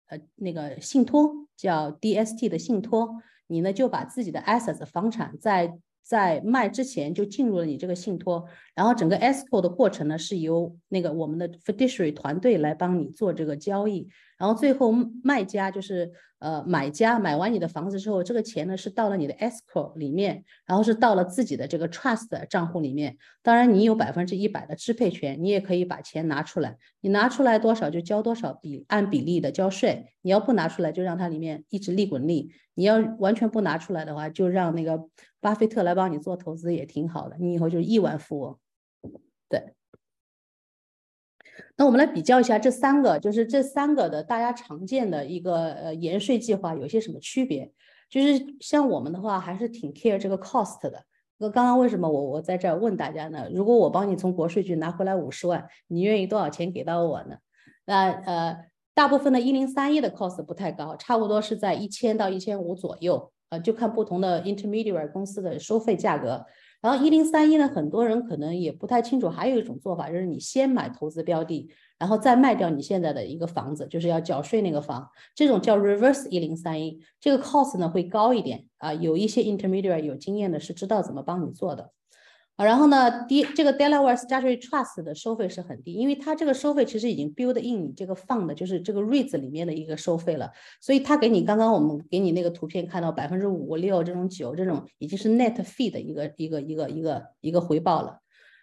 [0.08, 16.10] 呃那个信托，叫 DST 的信托，你呢就把自己的 assets 房产在在卖之前就进入了你这个信托，然后整个 escrow 的过程呢是由那个我们的 fiduciary 团队来帮你做这个交易，然后最后卖家就是
[16.40, 23.16] 呃买家买完你的房子之后，这个钱呢是到了你的 escrow 里面，然后是到了自己的这个 trust 账户里面。
[23.42, 35.08] 当然你有百分之一百的支配权，你也可以把钱拿出来，你拿出来多少就交多少比按比例的交税，你要不拿出来就让它里面一直利滚利，你要完全不拿出来的话，就让那个
[35.42, 38.58] 巴菲特来帮你做投资也挺好的，你以后就是亿万富翁。
[39.48, 39.74] 对，
[41.76, 47.70] 那我们来比较一下这三个，就是这三个的大家常见的一个呃延税计划有些什么区别？
[48.08, 51.04] 就是像我们的话，还是挺 care 这个 cost 的。
[51.38, 53.48] 那刚刚为什么我我在这儿问大家呢？
[53.52, 57.36] 如果我帮你从国税局拿回来五十万，你愿意多少钱给到我呢？
[57.84, 66.42] 那呃，大部分的一零三一的 cost 不太高，差不多是在一千到一千五左右，呃，就看不同的 intermediary 公司的收费价格。
[66.80, 81.90] 然后一零三一呢，很多人可能也不太清楚，还有一种做法就是你先买投资标的，然后再卖掉你现在的一个房子，就是要缴税那个房，这种叫 reverse 一零三一，这个 cost 呢会高一点啊，有一些 intermediary 有经验的是知道怎么帮你做的。
[82.56, 98.18] 啊，然后呢，第这个 Delaware Statutory Trust 的收费是很低，因为它这个收费其实已经 build in 你这个 fund，就是这个 REITs 里面的一个收费了，所以它给你刚刚我们给你那个图片看到百分之五六这种九这种已经是 net fee 的一个一个一个一个一个回报了。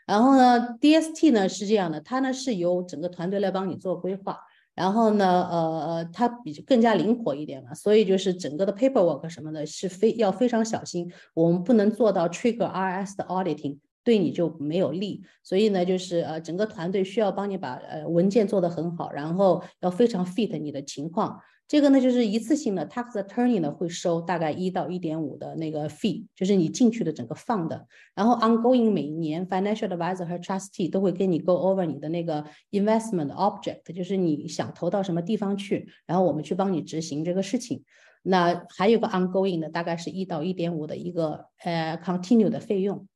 [0.05, 4.39] 然后呢，DST 呢是这样的，它呢是由整个团队来帮你做规划，
[4.79, 13.77] 然后呢，呃，它比更加灵活一点嘛，所以就是整个的 paperwork 什么的是非要非常小心，我们不能做到 trigger RS 的 auditing。
[14.01, 21.37] 对你就没有利，所以呢，就是呃，整个团队需要帮你把呃文件做得很好，然后要非常 fit 你的情况。
[21.69, 27.85] 这个呢，就是一次性的 tax attorney 呢会收大概一到一点五的那个 fee，就是你进去的整个放的。
[28.15, 37.83] 然后 ongoing 每一年 financial advisor 和 trustee 都会跟你 go over 你的那个 investment object，就是你想投到什么地方去，然后我们去帮你执行这个事情。
[38.23, 43.07] 那还有个 ongoing 的，大概是一到一点五的一个呃 continue 的费用。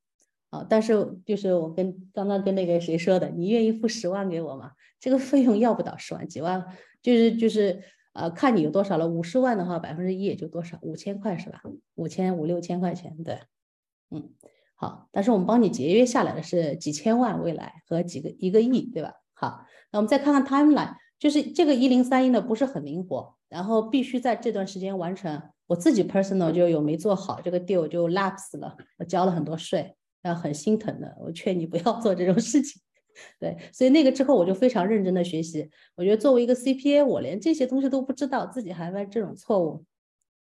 [0.50, 4.70] 啊，但是就是我跟刚刚跟那个谁说的，你愿意付十万给我吗？
[5.00, 6.64] 这个费用要不到十万，几万，
[7.02, 7.82] 就是就是
[8.14, 9.06] 呃，看你有多少了。
[9.06, 11.60] 五十万的话，百分之一也就多少，五千块是吧？
[11.96, 13.38] 五千五六千块钱，对，
[14.10, 14.30] 嗯，
[14.74, 15.08] 好。
[15.12, 19.12] 但是我们帮你节约下来的是几千万未来和几个一个亿，对吧？
[19.34, 25.42] 好，那我们再看看 timeline，就是这个一零三一呢不是很灵活，然后必须在这段时间完成。
[25.66, 29.96] 我自己 personal 就有没做好这个 deal 就 lapse 了，我交了很多税。
[30.22, 32.80] 要很心疼的，我劝你不要做这种事情。
[33.38, 35.70] 对，所以那个之后我就非常认真的学习。
[35.94, 39.84] 我觉得作为一个 CPA，我连这些东西都不知道，自己还犯这种错误，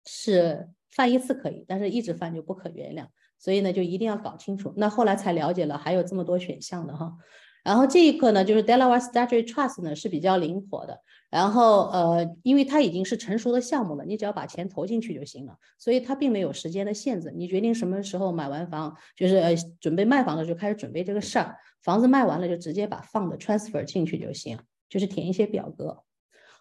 [0.06, 3.08] 是犯一次可以，但是一直犯就不可原谅。
[3.38, 4.74] 所以呢，就一定要搞清楚。
[4.78, 7.12] 那后来才了解了，还有这么多选项的哈。
[7.64, 11.00] 然后这一课呢，就是 Delaware Statutory Trust 呢是比较灵活的。
[11.32, 17.32] 然后呃，因为它已经是成熟的项目了，你只要把钱投进去就行了，所以它并没有时间的限制。
[17.34, 26.04] 你决定什么时候买完房，就是呃准备卖房的时候开始准备这个事儿，房子卖完了就直接把放的 transfer 进去就行，就是填一些表格。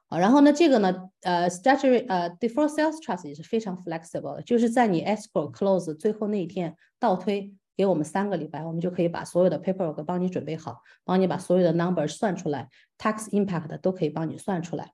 [0.07, 7.53] 好，然后呢，这个呢，呃，Statutory 呃 Default Sales Trust 也是非常 flexible 的，就是在你 escrow close 最后那一天倒推。
[7.81, 14.93] 给我们三个礼拜，我们就可以把所有的 paperwork 帮你准备好，帮你把所有的 number 算出来，tax impact 都可以帮你算出来。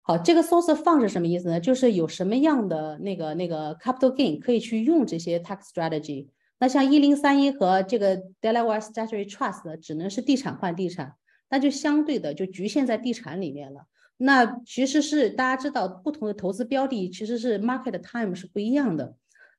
[0.00, 1.60] 好，这个 source fund 是什么意思呢？
[1.60, 6.28] 就是有什么样的那个那个 capital gain 可以去用这些 tax strategy。
[6.58, 11.16] 那像一零三一和这个 Delaware Statutory Trust 只能是地产换地产，
[11.50, 13.82] 那就相对的就局限在地产里面了。
[14.16, 19.14] 那其实是大家知道，不同的投资标的其实是 market time 是不一样的。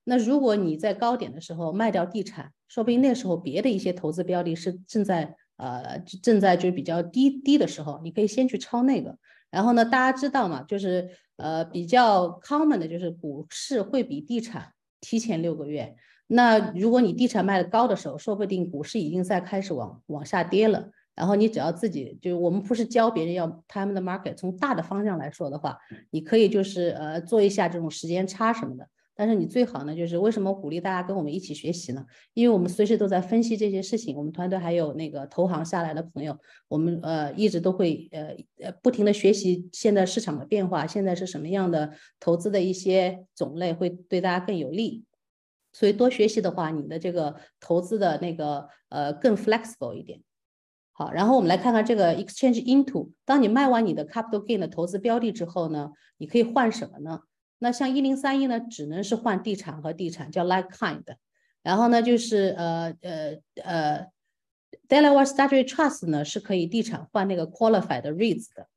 [0.10, 9.16] 那如果你在高点的时候卖掉地产，说不定那时候别的一些投资标的是正在呃正在就比较低低的时候，你可以先去抄那个。
[9.52, 15.96] 然后呢，大家知道嘛，就是呃比较 common 的就是股市会比地产提前六个月。
[16.26, 20.90] 那如果你地产卖的高的时候，说不定股市已经在开始往往下跌了。
[21.16, 25.78] 然后你只要自己就我们不是教别人要 time the market，从大的方向来说的话，
[26.12, 28.88] 你可以就是呃做一下这种时间差什么的。
[29.20, 32.06] 但是你最好呢，就是为什么鼓励大家跟我们一起学习呢？
[32.34, 36.38] 因为我们随时都在分析这些事情，我们团队还有那个投行下来的朋友，
[36.70, 45.04] 我们呃一直都会呃呃不停的学习现在市场的变化，现在是什么样的投资的一些种类会对大家更有利。
[45.74, 50.22] 所以多学习的话，你的这个投资的那个呃更 flexible 一点。
[50.94, 57.20] 好，然后我们来看看这个 exchange into，当你卖完你的 capital gain 的投资标的之后呢，你可以换什么呢？
[57.60, 61.04] 那像一零三一呢，只能是换地产和地产，叫 like kind。
[61.62, 64.08] 然后呢，就是呃呃呃
[64.88, 68.68] ，Delaware Statutory Trust 呢是可以地产换那个 qualified REITs 的。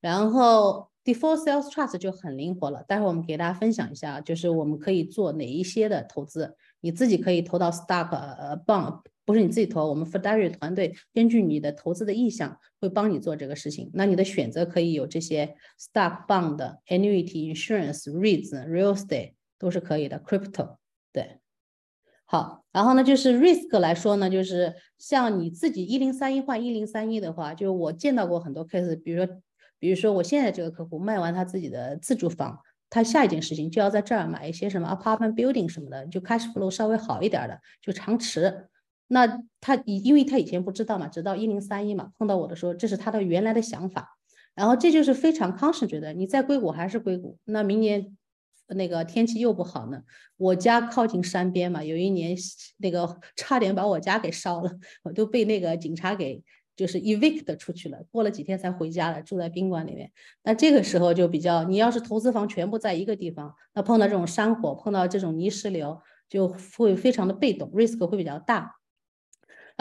[0.00, 9.00] 然后 Default Sales Trust 就很灵活了，待会儿我们给大家分享一下，就是我们可以做哪一些的投资，你自己可以投到 stock 呃 bond。
[9.32, 13.90] 不是你自己投，我们 Fidelity 团队根据你的投资的意向会帮你做这个事情。
[13.94, 20.20] 那你的选择可以有这些 stock、bond、annuity、insurance、REITs、real estate 都是可以的。
[20.20, 20.76] Crypto
[21.14, 21.38] 对，
[22.26, 29.34] 好，然后呢就是 risk 来说呢，就是像你自己一零三一换一零三一的话，就我见到过很多 case，比如说，
[29.78, 32.58] 比如说我现在这个客户卖完他自己的自住房，
[32.90, 38.68] 他下一件事情就要在这儿买一些什么 apartment building 什么的，就 cash flow 稍微好一点的，就长持。
[39.14, 44.16] 那他以，因为他以前不知道嘛，直到一零三一嘛，碰到我的时候，这是他的原来的想法，
[44.54, 48.16] 然后这就是非常康实觉得你在硅谷还是硅谷，那明年
[48.68, 50.00] 那个天气又不好呢。
[50.38, 52.34] 我家靠近山边嘛，有一年
[52.78, 54.72] 那个 差点把我家给烧了，
[55.02, 56.42] 我都被那个警察给
[56.74, 60.10] 就是 evict 出去了，过了几天才回家了，住在宾馆里面。
[60.42, 66.48] 那这个时候就比较，你要是投资房全部在一个地方，那碰到这种山火，碰到这种泥石流，就
[66.78, 68.76] 会非常的被动，risk 会比较大。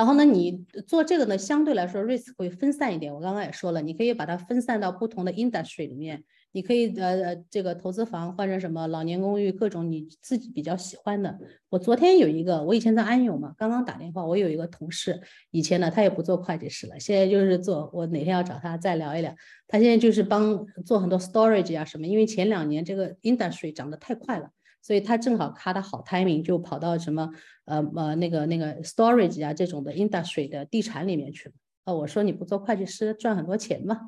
[0.02, 3.14] 然后呢，你做这个呢，相对来说 risk 会分散一点。
[3.14, 6.24] 我刚刚也说了，你可以把它分散到不同的 industry 里面。
[6.54, 11.38] 你可以呃呃，这个投资房换成什么老年公寓，各种你自己比较喜欢的。
[11.70, 17.92] 我昨天有一个，我以前在安永嘛，刚刚打电话，我有一个同事，以前呢他也不做会计师了，现在就是做。
[17.94, 19.36] 我哪天要找他再聊一聊。
[19.68, 24.50] 他现在就是帮做很多 storage 啊什么，因为前两年这个 industry 涨得太快了。
[24.82, 27.30] 所以他正好卡的好 timing，就跑到什么
[27.66, 31.56] 呃呃那个那个 storage 啊这种的 industry 的地产里面去了。
[31.84, 34.00] 呃，我说你不做会计师赚很多钱吗？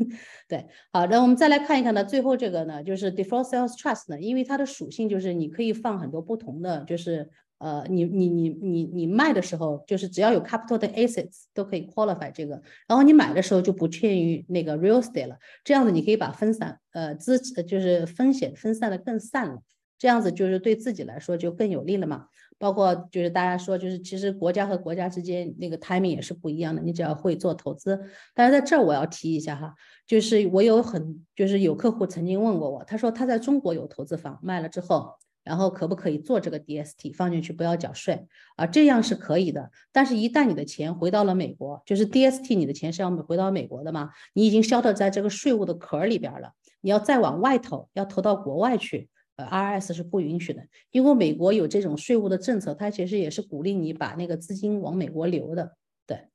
[0.46, 19.62] 对，好，那我们再来看一看呢，最后这个呢就是 default sales trust 呢，因为它的属性就是你可以放很多不同的，就是呃你你你你你卖的时候就是只要有 capital 的 assets 都可以 qualify 这个，然后你买的时候就不限于那个 real estate 了，这样子你可以把分散呃资就是风险分散的更散了。
[20.04, 22.26] 这样子就是对自己来说就更有利了嘛，
[22.58, 27.98] 包括就是大家说就是其实国家和国家之间那个 timing 也是不一样的，你只要会做投资。
[28.34, 29.74] 但是在这儿我要提一下哈，
[30.06, 38.66] 就是我有很就是有客户曾经问过我，他说他在中国有投资房卖了之后，然后可不可以做这个 DST 放进去不要缴税啊？
[38.66, 49.08] 这样是可以的，但是一旦你的钱回到了美国，就是 DST 你的钱是要回到美国的嘛，你已经消掉在这个税务的壳里边了，你要再往外投，要投到国外去。
[49.36, 55.76] 呃，RS 是不允许的，因为美国有这种税务的政策，它其实也是鼓励你把那个资金往美国流的。
[56.06, 56.28] 对，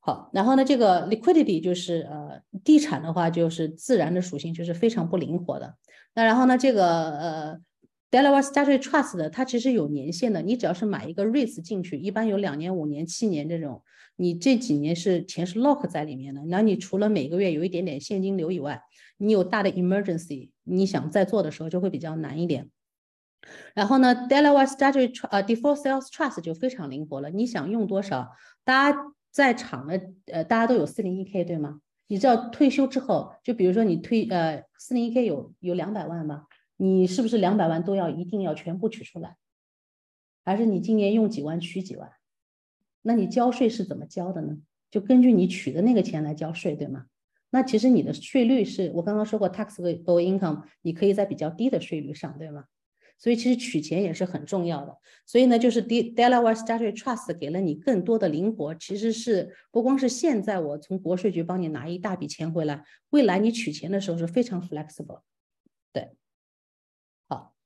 [0.00, 5.76] 好，然后呢，这个 liquidity 就是呃，地产的话就是自然的属性，就是非常不灵活的。
[6.14, 7.58] 那然后呢，这个呃
[8.10, 13.82] ，Delaware Statutory Trust 的它其实有年限的，你只要是买一个 REITs 进去，一般有两年、五年、七年这种，
[14.16, 18.82] 你这几年是钱是 lock 在里面的，那你除了每个月有一点点现金流以外，
[19.16, 22.70] 你有大的 emergency，你想再做的时候就会比较难一点。
[23.74, 28.30] 然后呢，Delaware Statutory 呃 Default Sales Trust 就非常灵活了，你想用多少？
[28.64, 28.98] 大家
[29.30, 31.80] 在场的呃，大家都有四零一 k 对吗？
[32.06, 36.44] 你知道退休之后，就比如说你退呃四零一 k 有有两百万吗，
[36.76, 39.36] 你是不是两百万都要一定要全部取出来？
[40.44, 42.10] 还是你今年用几万取几万？
[43.06, 44.56] 那你交税是怎么交的呢？
[44.90, 47.04] 就根据你取的那个钱来交税，对吗？
[47.50, 52.64] 那其实你的税率是我刚刚说过，taxable income，你可以在比较低的税率上，对吗？
[53.18, 54.96] 所以其实取钱也是很重要的。
[55.26, 65.20] 所以呢，就是 Delaware Statute Trust 给了你更多的灵活，其实是不光是现在我从国税局帮你拿一大笔钱回来，未来你取钱的时候是非常 flexible。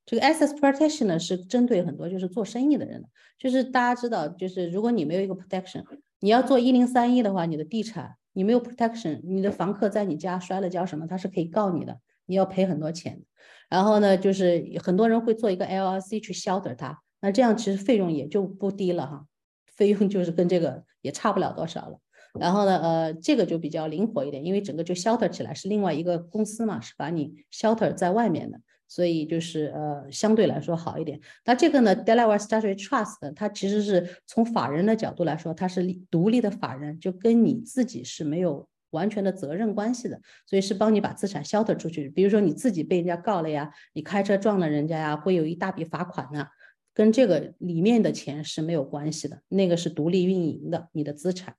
[0.08, 5.84] 这个 Asset Protection 呢是针对很多就是做生意的人的，就是大家知道，就是如果你没有一个 protection，
[6.20, 8.14] 你要做一零三一的话，你的地产。
[8.34, 13.20] 你没有 protection，你的房客在你家摔了跤什么，他是可以告你的，你要赔很多钱。
[13.68, 19.26] 然后呢，就是很多人会做一个 LLC 去 shelter 它，那这样其实费用也就不低了哈，
[19.74, 21.98] 费用就是跟这个也差不了多少了。
[22.38, 28.60] 然后呢，呃，这个就比较灵活一点，因为整个就 shelter 起来是另外一个公司嘛，是把你 shelter 在外面的。
[28.88, 31.20] 所以就是呃，相对来说好一点。
[31.44, 42.08] 那这个呢，Delaware Statutory Trust，它其实是从法人的角度来说，它是独立的法人，就跟你自己是没有完全的责任关系的，所以是帮你把资产消退出去。
[42.08, 46.46] 比如说你自己被人家告了呀，你开车撞了人家呀，会有一大笔罚款呢，
[46.94, 51.54] 跟这个里面的钱是没有关系的，那个是独立运营的你的资产。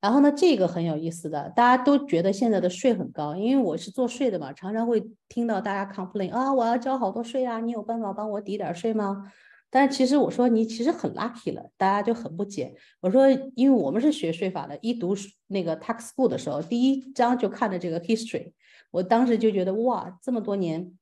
[0.00, 9.30] 然后呢，这个很有意思的，大家都觉得现在的税很高，因为我是做税的嘛，常常会听到大家 complain 啊，我要交好多税啊，你有办法帮我抵点税吗？
[9.68, 12.74] 但其实我说你其实很 lucky 了，大家就很不解。
[13.00, 15.14] 我说，因为我们是学税法的，一读
[15.48, 18.52] 那个 tax school 的时候，第一章就看的这个 history，
[18.90, 20.92] 我当时就觉得哇，这么多年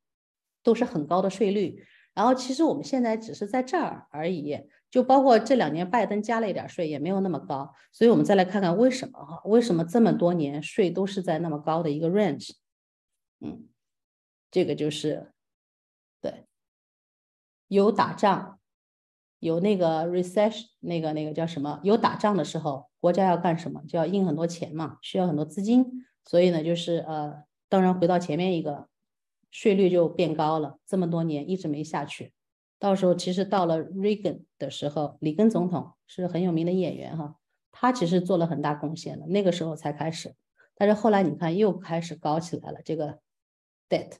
[0.62, 1.82] 都是很高的税率。
[2.14, 4.58] 然后其实我们现在只是在这儿而已。
[4.90, 9.42] 就包括这两年拜登加了一点税，也没有那么高，所以我们再来看看为什么哈？
[9.44, 12.52] 为什么这么多年税都是在那么高的一个 range？
[13.40, 13.68] 嗯，
[14.50, 15.32] 这个就是
[16.20, 16.46] 对，
[17.68, 18.58] 有打仗，
[19.38, 21.80] 有那个 recession，那个那个叫什么？
[21.82, 23.82] 有打仗的时候，国家要干什么？
[23.86, 25.84] 就要印很多钱嘛，需要很多资金，
[26.24, 28.88] 所以呢，就是呃，当然回到前面一个，
[29.50, 32.32] 税率就变高了，这么多年一直没下去。
[32.78, 37.36] 到时候其实到了 Reagan 的时候，里根总统是很有名的演员哈，
[37.72, 40.34] 他其实做了很大贡献的，那个时候才开始，
[40.76, 43.18] 但是后来你看又开始高起来了这个
[43.88, 44.12] debt，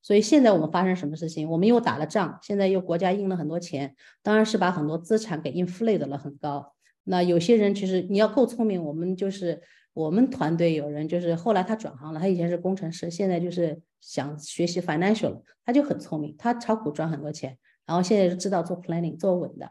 [0.00, 1.48] 所以现在我们发生什么事情？
[1.50, 6.74] 我们又打了仗，现在又国家印了很多钱，当然是把很多资产给 inflate 了很高。
[7.04, 9.62] 那有些人其实你要够聪明，我们就是
[9.92, 17.58] 我们团队有人就是后来他转行了，他以前是工程师，现在就是想学习 financial，了他就很聪明，他炒股赚很多钱。
[17.86, 19.70] 然后现在就知道做 planning 做稳的，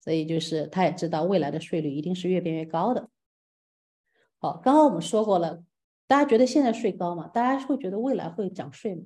[0.00, 3.08] 所以就是他也知道未来的税率一定是越变越高的。
[4.38, 5.62] 好，刚刚我们说过了，
[6.08, 7.28] 大家觉得现在税高吗？
[7.28, 9.04] 大家会觉得未来会涨税吗？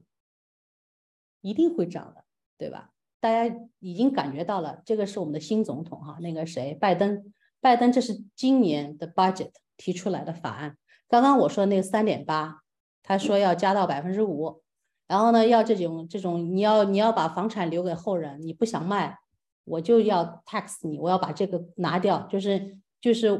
[1.42, 2.24] 一定会涨的，
[2.56, 2.90] 对吧？
[3.20, 10.78] 大家已经感觉到了，这个是我们的新总统哈，那个谁，拜登，拜登这是今年的 budget 提出来的法案。
[11.08, 12.62] 刚刚我说那个三点八，
[13.02, 14.62] 他说要加到百分之五。
[15.08, 19.18] 然后呢，要这种这种，你要你要把房产留给后人，你不想卖，
[19.64, 22.26] 我就要 tax 你，我要把这个拿掉。
[22.28, 23.36] 就是就是，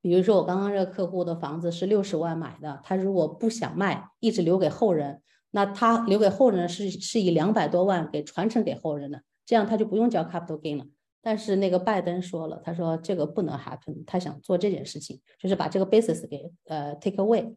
[0.00, 5.20] 比如说我刚刚这个客户的房子是六十万买的，他如果不想卖，一直留给后人，
[5.50, 10.86] 那他留给后人是是以两百多万给传承给后人的，这样他就不用交 capital gain 了。
[11.20, 17.56] 但是那个拜登说了，他说这个不能 happen，他想做这件事情，就是把这个 basis 给呃 take away。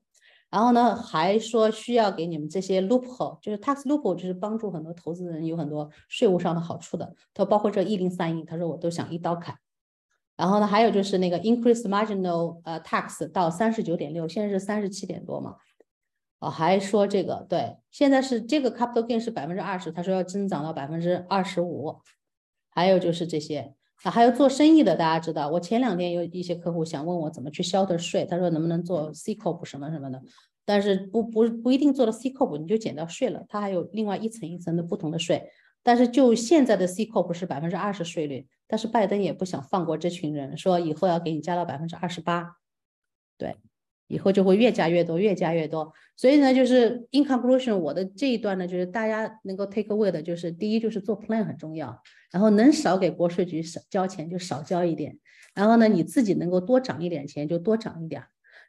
[0.52, 7.16] 然后呢，还说需要给你们这些 loophole，就是 tax loophole，就是帮助很多投资人有很多税务上的好处的。
[7.34, 9.58] 他包括这一零三亿，他说我都想一刀砍。
[10.36, 15.56] 然后呢，还有就是那个 increase marginal 呃 tax 到三十九点六，现在是三十七点多嘛。
[16.40, 22.02] 哦，还说这个对，现在是这个 capital gain 是百分之二十，他说要增长到百分之二十五。
[22.74, 23.74] 还有就是这些
[24.04, 30.22] 啊，还有做生意的，大家知道，我前两天有一些客户想问我怎么去消的税，他说能不能做 C corp 什么什么的。
[30.66, 35.50] 但是不不不一定做了 C corp 你就减掉税了，它还有另外一层一层的不同的税。
[35.84, 42.58] 但是就现在的 C corp 是百分之二十税率，但是拜登也不想放过这群人，说以后要给你加到百分之二十八，
[43.38, 43.58] 对，
[44.12, 45.92] 以后就会越加越多，越加越多。
[46.18, 51.98] 所以呢，就是 in conclusion，我的这一段呢，就是大家能够 take away 的，就是第一就是做 plan 很重要，
[52.32, 55.18] 然后能少给国税局少交钱就少交一点，
[55.56, 58.22] 然后呢，你自己能够多涨一点钱就多涨一点。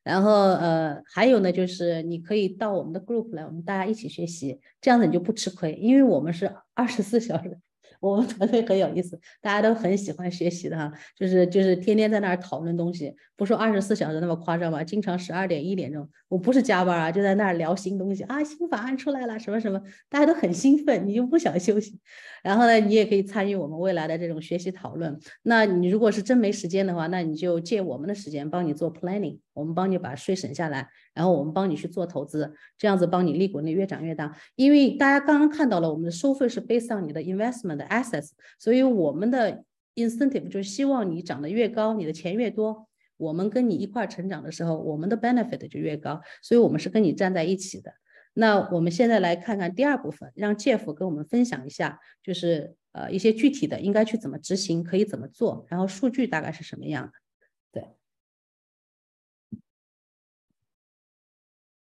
[0.05, 7.59] 然后呃，还有呢，就是你可以到我们的 group 来，我们大家一起学习，这样子你就不吃亏，因为我们是二十四小时。
[8.03, 22.01] 我们团队很有意思，大家都很喜欢学习的哈，就是就是天天在那儿讨论东西，不说二十四小时那么夸张吧，经常十二点一点钟，我不是加班啊，就在那儿聊新东西啊，新法案出来了什么什么，大家都很兴奋，你就不想休息。
[22.43, 25.17] 然后呢，你也可以参与我们未来的这种学习讨论。
[25.45, 30.89] 那你如果是真没时间的话，那你就借我们的时间帮你做 planning，我们帮你把税省下来。
[31.15, 34.37] 然后我们帮你去做投资，这样子帮你利滚利越长越大。
[34.57, 46.21] 因为大家刚刚看到了，我们的收费是 based on 你的 investment 的 assets，所以我们的 incentive 就是希望你涨得越高，你的钱越多，我们跟你一块成长的时候，我们的 benefit 就越高。
[46.43, 47.93] 所以我们是跟你站在一起的。
[48.35, 57.13] 那我们现在来看看第二部分，让 Jeff 跟我们分享一下，就是呃一些具体的应该去怎么执行，可以怎么做，然后数据大概是什么样的。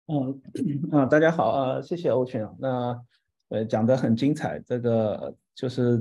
[0.07, 0.38] 嗯
[0.92, 2.46] 啊，大家好啊，谢谢欧群。
[2.59, 3.00] 那
[3.48, 5.98] 呃讲的很精彩，这个就是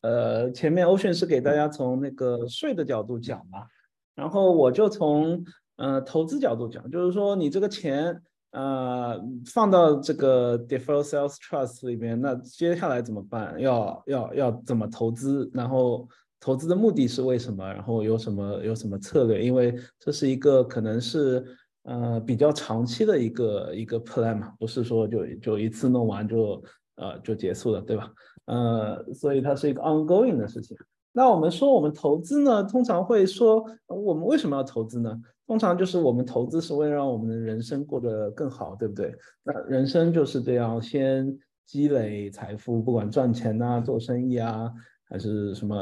[0.00, 3.66] 呃前面欧迅是给大家从那个税的角度讲嘛，
[4.14, 5.44] 然后我就从
[5.76, 8.18] 呃投资角度讲，就是说你这个钱
[8.52, 13.60] 呃放到这个 deferred sales trust 里面，那接下来怎么办？
[13.60, 15.50] 要要要怎么投资？
[15.52, 16.08] 然后
[16.40, 17.70] 投资的目的是为什么？
[17.70, 19.44] 然后有什么有什么策略？
[19.44, 21.44] 因为这是一个可能是。
[21.84, 26.62] 呃，比较长期的一个一个 plan 嘛，不是说就就一次弄完就
[26.96, 28.10] 呃就结束了，对吧？
[28.46, 30.76] 呃，所以它是一个 ongoing 的事情。
[31.12, 35.20] 那我们说我们投资呢，通常会说我们为什么要投资呢？
[35.46, 39.14] 通常就是我们投资是为了让我们的人生过得更好，对不对？
[39.42, 44.72] 那人生就是这样，先积累财富，不管赚钱呐、做生意啊，
[45.10, 45.76] 还是什么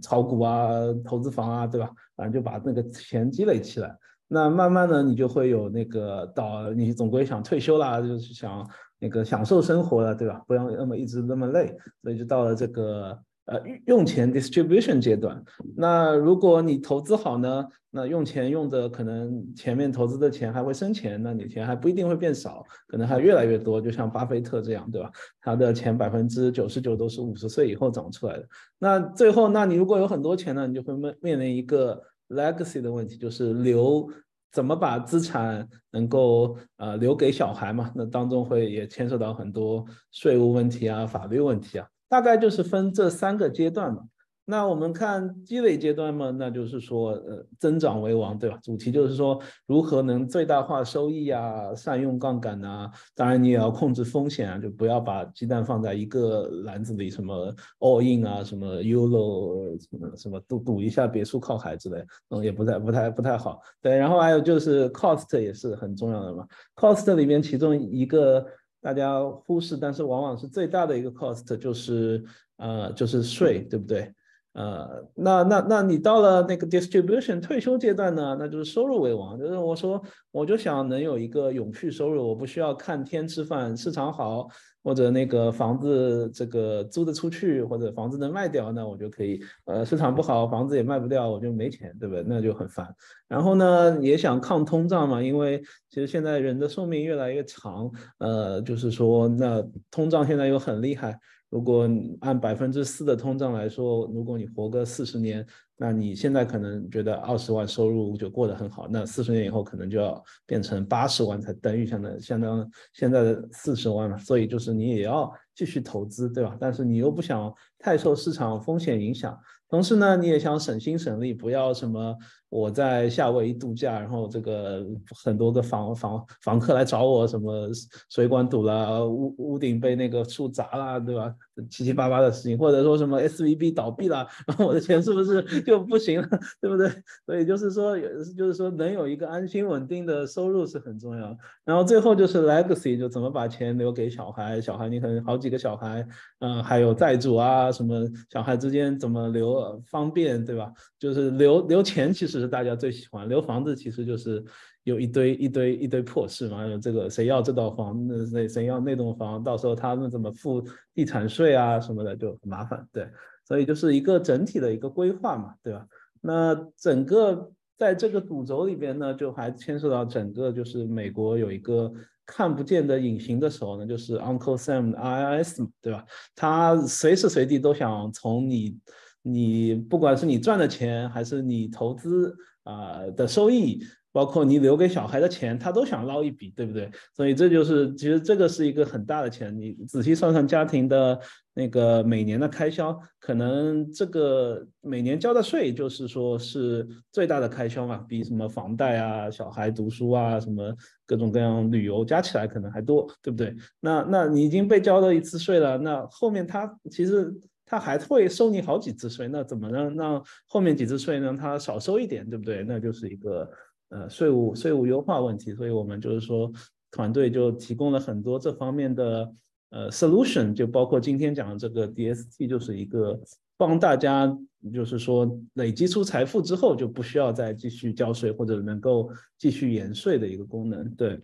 [0.00, 0.70] 炒股啊、
[1.04, 1.90] 投资房啊，对吧？
[2.14, 3.96] 反正就把那个钱积累起来。
[4.32, 8.64] 那慢慢的，你就会有那个到你总归想退休啦，就是想
[9.00, 10.40] 那个享受生活了，对吧？
[10.46, 13.18] 不要那么一直那么累，所以就到了这个。
[13.46, 15.42] 呃，用钱 distribution 阶段，
[15.74, 25.10] 那如果你投资好呢，那用钱用的可能前面投资的钱还会生钱，那你钱还不一定会变少，可能还越来越多，就像巴菲特这样，对吧？
[25.40, 28.46] 他的钱百分之九十九都是五十岁以后长出来的。
[28.78, 32.00] 那最后，那你如果有很多钱呢，你就会面面临一个
[32.30, 34.10] legacy 的问题，就是留
[34.50, 37.92] 怎么把资产能够呃留给小孩嘛？
[37.94, 41.86] 那当中会也牵涉到很多税务问题啊、法律问题啊。
[42.08, 44.02] 大概就是分这三个阶段嘛。
[44.50, 48.58] 那我们看积累阶段嘛，那就是说，呃，增长为王，对吧？
[48.60, 52.90] 主题就是说，如何能最大化收益啊，善用杠杆呐。
[53.14, 63.60] 当然，你也要控制风险啊，就不要把鸡蛋放在一个篮子里，什么 all in 啊，什么 Ulo，什么什么赌赌一下别墅靠海之类，嗯，也不太不太不太好。
[63.80, 66.44] 对，然后还有就是 cost 也是很重要的嘛。
[66.74, 68.44] cost 里面其中一个。
[68.82, 72.24] 大家忽视，但是往往是最大的一个 cost 就是
[72.56, 74.10] 呃就是税，对不对？
[74.52, 84.48] 呃，那那那你到了那个 distribution 退休阶段呢，那就是收入为王，就是我说我就想能有一个永续收入，我不需要看天吃饭，市场好。
[84.82, 89.38] 或者那个房子这个租得出去，或者房子能卖掉，那我就可以。
[89.66, 92.24] 呃，市场不好，房子也卖不掉，我就没钱，对不对？
[92.26, 92.88] 那就很烦。
[93.28, 97.90] 然后呢，也想抗通胀嘛，因为其实现在人的寿命越来越长，
[98.20, 101.14] 呃，就是说那通胀现在又很厉害。
[101.50, 101.88] 如果
[102.20, 105.44] 按百分之四的通胀来说，如果你活个四十年，
[105.76, 114.16] 那你现在可能觉得二十万收入就过得很好，那四十年以后可能就要变成八十万才等于相当相当现在的四十万了。
[114.16, 116.56] 所以就是你也要继续投资，对吧？
[116.60, 119.36] 但是你又不想太受市场风险影响，
[119.68, 122.16] 同时呢，你也想省心省力，不要什么。
[122.50, 124.84] 我在夏威夷度假，然后这个
[125.24, 127.68] 很多的房房房客来找我，什么
[128.10, 131.32] 水管堵了，屋屋顶被那个树砸了，对吧？
[131.70, 136.28] 七七八八的事情，或者说什么 S V B 倒闭了，然后我的钱是不是 就不行了，
[136.60, 136.90] 对不对？
[137.24, 137.96] 所以就是说，
[138.36, 141.36] 就是说能有一个安心稳定的收入是很重要。
[141.64, 146.04] 然后最后就是 legacy，就怎么把钱留给小孩，小孩你可能好几个小孩，
[146.40, 150.72] 嗯，还有债主啊，什么小孩之间怎么留方便，对吧？
[150.98, 152.39] 就是留留钱其实。
[152.40, 154.42] 是大家最喜欢留房子，其实就是
[154.84, 156.64] 有一堆一堆一堆破事嘛。
[156.78, 160.64] 这个谁要这套房，那谁谁要那栋房，到时候他们怎么付
[160.94, 162.84] 地产税啊什么的就很麻烦。
[162.92, 163.08] 对，
[163.44, 165.86] 所以就是一个整体的一个规划嘛，对吧？
[166.20, 171.92] 那整个在这个主轴里边呢，就还牵涉到整个就是美国有一个
[172.26, 176.04] 看不见的隐形的手呢，就是 Uncle Sam 的 IRS，对吧？
[176.34, 178.78] 他随时随地都想从你。
[179.22, 186.90] 你不管是你赚的钱，还是你投资啊的收益，包括你留给小孩的钱，他都想捞一笔，对不对？
[187.14, 189.54] 所以这就是其实这个是一个很大的钱。
[189.56, 191.20] 你仔细算算家庭的
[191.52, 200.74] 那个每年的开销，可能这个每年交的税就是说是最大的开销嘛，比什么房贷啊、小孩读书啊、什么
[201.06, 203.54] 各种各样旅游加起来可能还多，对不对？
[203.80, 207.30] 那那你已经被交了一次税了，那后面他其实。
[207.70, 211.36] 他还会收你好几次税，那怎么能让后面几次税呢？
[211.38, 212.64] 他少收一点，对不对？
[212.64, 213.48] 那就是一个
[213.90, 215.54] 呃税务税务优化问题。
[215.54, 216.50] 所以我们就是说，
[216.90, 219.32] 团队就提供了很多这方面的
[219.70, 223.16] 呃 solution，就包括今天讲的这个 DST，就是一个
[223.56, 224.36] 帮大家
[224.74, 229.08] 就是说累积出财富之后就不需要再继续交税或者能够
[229.38, 230.90] 继续延税的一个功能。
[230.96, 231.20] 对，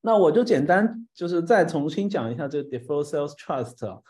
[0.00, 4.00] 那我就简单就是再重新讲一下这 default sales trust。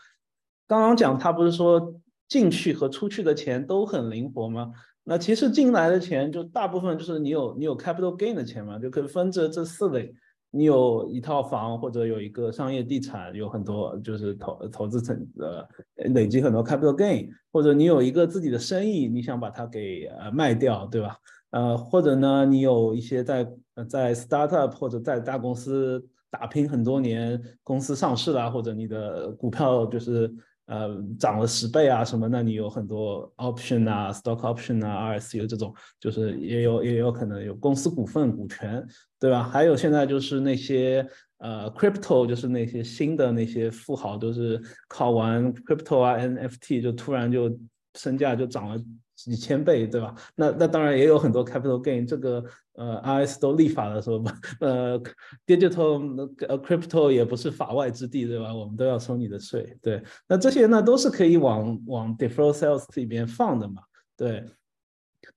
[0.71, 1.93] 刚刚讲他不是说
[2.29, 4.71] 进去和出去的钱都很灵活吗？
[5.03, 10.13] 那其实进来的钱就大部分就是你有你有 capital gain 的钱嘛，就可以分着这四类。
[10.49, 15.67] 你有一套房或者有一个商业地产，有很多就是投投资成呃
[16.13, 21.17] 累积很多 capital gain，或者你有一个自己的生意，你想把它给呃卖掉，对吧？
[21.49, 23.45] 呃，或者呢你有一些在
[23.89, 30.33] 在 startup 或者在大公司打拼很多年，公司上市了，或者你的股票就是。
[30.71, 32.29] 呃，涨了十倍啊什么？
[32.29, 38.81] 那你有很多 option 啊，stock option 啊，RSU 这种，就是也有也有可能有公司股份股权，
[39.19, 39.43] 对吧？
[39.43, 41.05] 还有现在就是那些
[41.39, 47.53] 呃 crypto，就是那些新的那些富豪，都是考完 crypto 啊 NFT 就突然就
[47.95, 48.81] 身价就涨了
[49.23, 50.15] 几千倍，对吧？
[50.35, 52.43] 那那当然也有很多 capital gain，这个
[52.73, 54.23] 呃 RS 都立法的时候，
[54.61, 54.99] 呃
[55.45, 58.53] digital crypto 也不是法外之地，对吧？
[58.53, 60.01] 我们都要收你的税，对。
[60.27, 63.81] 那这些呢都是可以往往 deferred sales 里边放的嘛，
[64.17, 64.45] 对。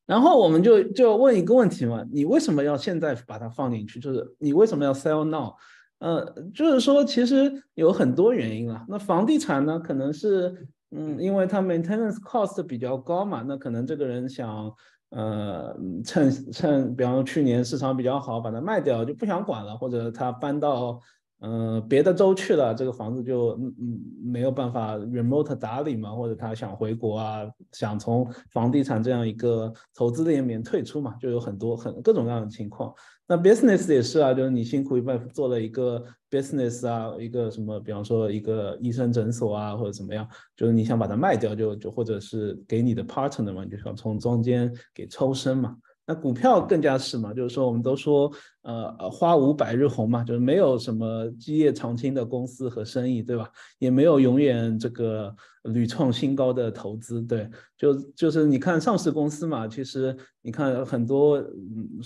[0.07, 3.99] 然后我们就就问一个问题嘛，你为什么要现在把它放进去？
[4.01, 5.53] 就是你为什么要 sell now？
[5.99, 6.23] 呃，
[6.53, 8.85] 就是说其实有很多原因啊。
[8.89, 14.73] 那房地产呢，可能是嗯，因为它 maintenance cost 比较高嘛，那可能这个人想
[15.11, 21.01] 呃趁趁，比方说去年市场比较好，把它卖掉就不想管了，或者他搬到。
[21.41, 27.43] 嗯，别的州去了，这个房子就嗯嗯没有办法 remote 打理嘛，或者他想回国啊，
[27.73, 32.95] 想从房地产这样一个投资里面退出嘛，就有很多很各种各样的情况。
[33.27, 45.75] 那 business 也是啊，就是你辛苦一半做了一个 business 啊，一个什么，比方说一个医生诊所啊，或者怎么样，就是你想把它卖掉，就就或者是给你的 partner 嘛，你就想从中间给抽身嘛。
[46.07, 48.31] 那股票更加是嘛，就是说我们都说，
[48.63, 53.49] 呃呃，花无百日红嘛，就是没有什么基业长青的公司和生意，对吧？
[53.79, 57.49] 也没有永远这个屡创新高的投资，对，
[57.79, 61.43] 就就是你看上市公司嘛，其实你看很多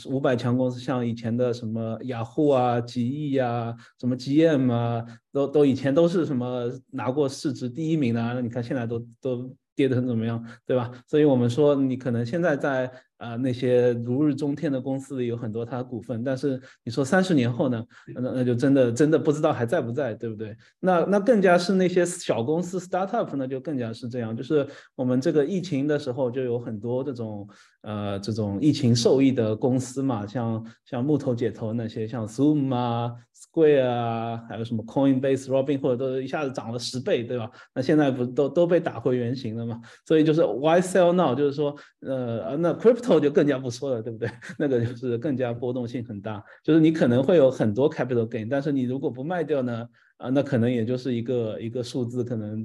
[0.07, 10.89] 五百强公司，像以前的什么雅虎啊、吉翼啊、什么 GM 啊，都都以前都是什么拿过市值第一名的，那你看现在都都跌得很怎么样，对吧？
[11.09, 12.89] 所以我们说你可能现在在。
[13.19, 17.85] 啊，那些如日中天的公司里有很多它的股份，但是你说三十年后呢？
[18.15, 20.57] 那那就真的真的不知道还在不在，对不对？
[20.79, 24.37] 那那更加是那些小公司 startup 呢，就更加是这样。
[24.37, 24.65] 就是
[24.95, 27.49] 我们这个疫情的时候，就有很多这种
[27.83, 37.51] 呃这种疫情受益的公司嘛，像像木头姐头那些，像 Zoom 啊、Square 啊，还有什么 Coinbase、Robin 或者都一下子涨了十倍，对吧？
[37.75, 39.81] 那现在不都都被打回原形了嘛？
[40.07, 41.35] 所以就是 Why sell now？
[41.35, 43.08] 就是说呃那 crypto。
[43.09, 44.31] 后就更加不说了，对不对？
[44.59, 49.89] 那个就是更加波动性很大，就是你可能会有很多 capital gain，但是你如果不卖掉呢，
[50.19, 52.63] 啊，那可能也就是一个一个数字，可能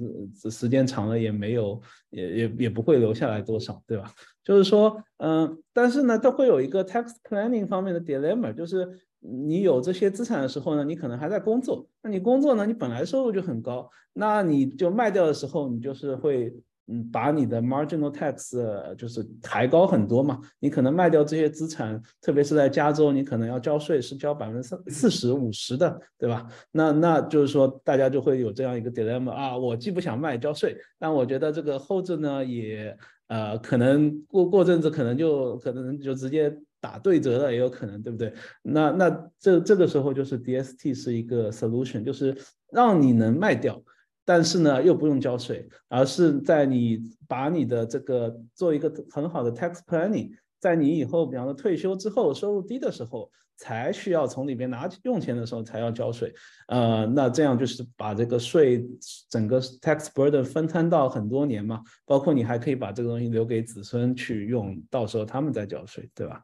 [0.50, 1.80] 时间长了也没有，
[2.10, 4.12] 也也也不会留下来多少，对吧？
[4.44, 8.86] 就是说，嗯，但是呢，它会有一个 tax planning 方面的 dilemma，就是
[9.20, 16.54] 你有这些资产的时候呢，你可能还在工作，那你工作呢，你本来收入就很高，那你就卖掉的时候，你就是会。
[16.86, 26.46] 嗯，把你的 marginal tax 就是抬高很多嘛，你可能卖掉这些资产，特别是在加州，你可能要交税是交百分之四四十五十的，对吧？
[26.70, 32.94] 那那就是说大家就会有这样一个 dilemma 啊，我既不想卖交税，但我觉得这个后置呢也
[33.28, 38.30] 呃可能过过阵子可能就可能就直接打对折了，也有可能，对不对？
[38.60, 42.36] 那那这这个时候就是 DST 是一个 solution，就是
[42.70, 43.82] 让你能卖掉。
[44.24, 46.98] 但是呢，又不用交税，而是在你
[47.28, 56.32] 把你的这个做一个很好的 tax planning，在你以后，比方说退休之后收入低的时候，才需要从里边拿用钱的时候才要交税。
[56.68, 58.86] 呃，那这样就是把这个税
[59.28, 66.42] 整个 tax burden 分摊到很多年嘛，包括你还可以把这个东西留给子孙去用，到时候他们再交税，对吧？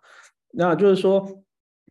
[0.52, 1.42] 那就是说。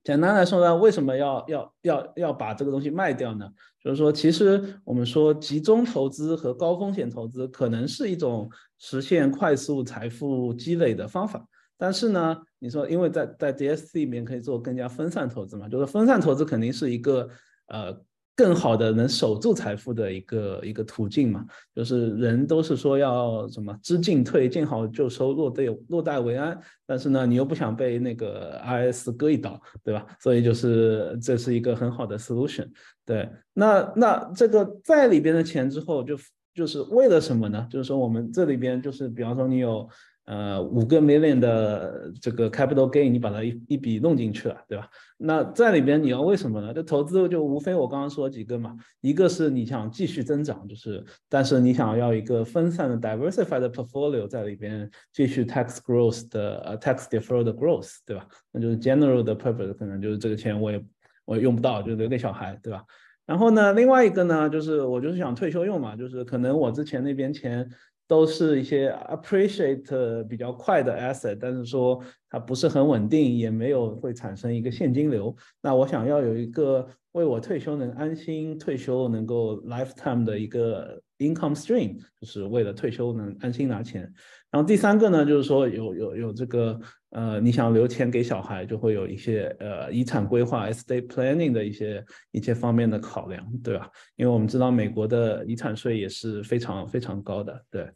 [0.04, 3.50] 简单来说呢，为什么要要要要把这个东西卖掉呢？
[3.84, 11.46] 就是说，其实我们说集中投资和高风险投资可能是一种实现快速财富积累的方法，
[11.78, 17.30] 但是呢，你说因为在在 DSC 里面可以做更加分散投资嘛，就是分散投资肯定是一个
[17.68, 18.02] 呃。
[18.40, 26.58] 更好的能守住财富的一个一个途径嘛，就是人都是说要什么知进退，见好就收，落袋落袋为安。
[26.86, 30.06] 但是呢，你又不想被那个 IS 割一刀，对吧？
[30.22, 32.70] 所以就是这是一个很好的 solution。
[33.06, 36.18] 对，那那这个在里边的钱之后，就
[36.56, 37.68] 就是为了什么呢？
[37.70, 39.86] 就是说我们这里边就是，比方说你有。
[40.30, 44.88] 呃，五个 million 的这个 capital gain，你把它一一笔弄进去了，对吧？
[45.18, 46.72] 那在里边你要为什么呢？
[46.72, 58.28] 这投资就无非我刚刚说几个嘛，一个是你想继续增长，就是但是你想要一个分散的 diversified portfolio 在里边继续 tax growth 的呃 tax deferred growth，对吧？
[58.52, 60.86] 那就是 general 的 purpose 可能就是这个钱我也
[61.26, 62.84] 我也用不到，就留给小孩，对吧？
[63.26, 67.68] 然后呢，另外一个呢，就是我就是想退休用嘛，就是可能我之前那边钱。
[68.10, 75.34] 都是一些 appreciate 比较快的 asset，但是说它不是很稳定，也没有会产生一个现金流。
[75.62, 84.12] 那我想要有一个为我退休能安心退休，能够 lifetime 的一个 income stream，就是为了退休能安心拿钱。
[84.52, 86.80] 然后第三个呢，就是说有有有这个
[87.12, 93.90] 呃，你想留钱给小孩，就会有一些呃遗产规划 estate planning 的一些一些方面的考量，对吧？
[94.16, 97.90] 因为我们知道美国的遗产税也是非常非常高的，对。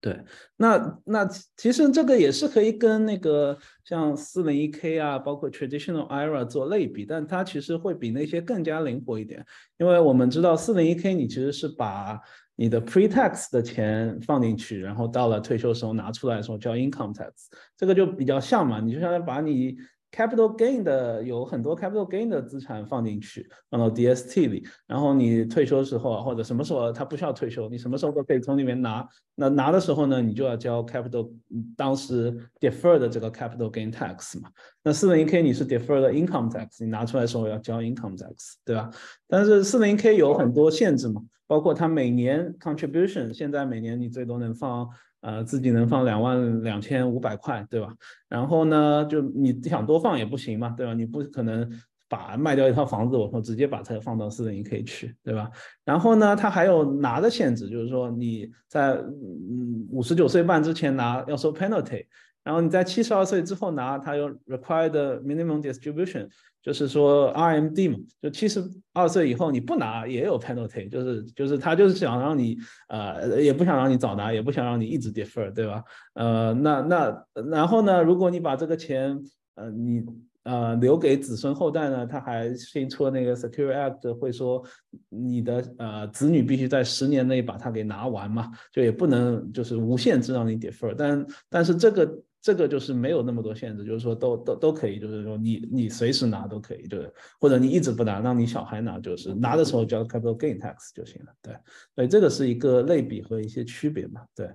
[0.00, 0.20] 对，
[0.58, 3.56] 那那其实这个也是可以跟那个
[3.86, 9.42] 像四零一 K 啊，包括 Traditional IRA 做类比，但它其实会比那些更加灵活一点，
[9.78, 12.20] 因为我们知道四零一 K 你其实是把
[12.56, 17.30] 你的 pre-tax 的钱放进去，然后到了退休时候拿出来的时候交 income tax，
[17.76, 19.76] 这个就比较像嘛，你就相当于把你。
[20.14, 29.04] capital gain 的有很多 capital gain 的资产放进去，放到 DST 里，然后你退休时候或者什么时候他不需要退休，你什么时候都可以从里面拿。
[29.34, 31.28] 那拿的时候呢，你就要交 capital
[31.76, 34.48] 当时 defer 的这个 capital gain tax 嘛。
[34.84, 38.88] 那四零一 K 你是 defer 的 income tax，你拿出来的时候要交 income tax，对吧？
[39.26, 44.88] 但是四零一 K 有很多限制嘛，包括它每年 contribution，现在每年你最多能放。
[45.26, 47.88] 呃，自己能放两万两千五百块，对吧？
[48.28, 50.92] 然后呢，就你想多放也不行嘛，对吧？
[50.92, 51.66] 你不可能
[52.10, 55.50] 把卖掉一套房子，我说直接把它放到四零一 K 去，对吧？
[55.82, 62.04] 然后呢，它还有拿的限制，就是说你在嗯五十九岁半之前拿要收 penalty，
[62.44, 64.92] 然后你在七十二岁之后拿，它有 required
[65.22, 66.28] minimum distribution。
[66.62, 68.64] 就是说 RMD 嘛，就七十
[68.94, 72.56] 二岁以后你不拿也有 penalty，就是就是他就是想让你
[72.88, 75.84] 呃也不想让你早拿，也不想让你一直 defer，对吧？
[76.14, 79.22] 呃，那那然后呢，如果你把这个钱
[79.56, 80.02] 呃你
[80.44, 84.64] 呃留给子孙后代呢，他还新出那个 Secure Act 会说
[85.10, 92.10] 你的呃子女必须在十年内把它给拿完嘛，就也不能就是无限制让你 defer，但但是这个。
[92.44, 101.54] 这个就是没有那么多限制，就是说都都都可以，就是说你你随时拿都可以，就是或者你一直不拿，让你小孩拿，就是拿的时候交 capital gain tax 就行了，对，
[101.94, 104.46] 所以这个是一个类比和一些区别嘛，对。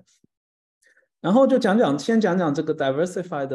[1.20, 3.50] 然后就讲讲，先讲讲这个 diversified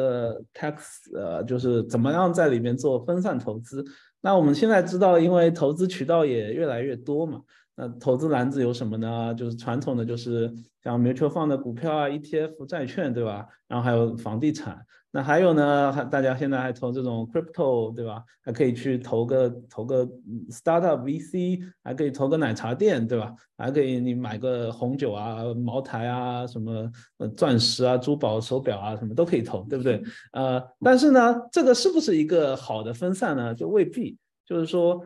[0.52, 3.84] tax，呃，就是怎么样在里面做分散投资。
[4.20, 7.40] 那我们现在知道，因为投资渠道也越来越多嘛。
[7.76, 9.34] 那投资篮子有什么呢？
[9.34, 10.52] 就是传统的，就是
[10.82, 13.46] 像 mutual fund 的股票啊、ETF、债券，对吧？
[13.66, 14.78] 然后还有房地产。
[15.10, 18.22] 那还有呢，还大家现在还投这种 crypto，对吧？
[18.42, 20.04] 还可以去投个投个
[20.50, 23.32] startup VC，还可以投个奶茶店，对吧？
[23.56, 30.02] 还可以你买个红酒啊、茅台啊、什么呃钻石啊、珠宝、手表啊，什么都可以投，对不对？
[30.32, 33.54] 呃，但是呢，这个是不是一个好的分散呢？
[33.54, 34.16] 就未必，
[34.46, 35.00] 就是说。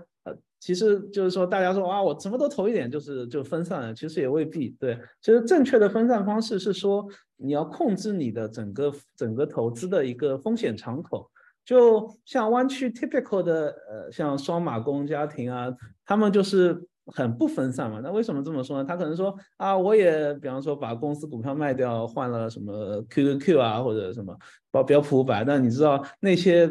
[0.61, 3.95] 其实就是说，大家说啊，我什么都投一点，就是就分散了。
[3.95, 4.99] 其实也未必对。
[5.23, 7.07] 其实正确的分散方式是说，
[7.37, 11.31] 你要控制你的整个整个投资的一个风险敞口。
[11.65, 15.73] 就像湾区 typical 的呃，像双马工家庭啊，
[16.05, 18.01] 他们就是很不分散嘛。
[18.03, 18.85] 那为什么这么说呢？
[18.85, 24.37] 他可能说啊，我也比方说把公司股票卖掉，换了什么 QQQ 啊，或者什么
[24.73, 25.45] 标标普五百。
[25.45, 26.69] 但你知道那些。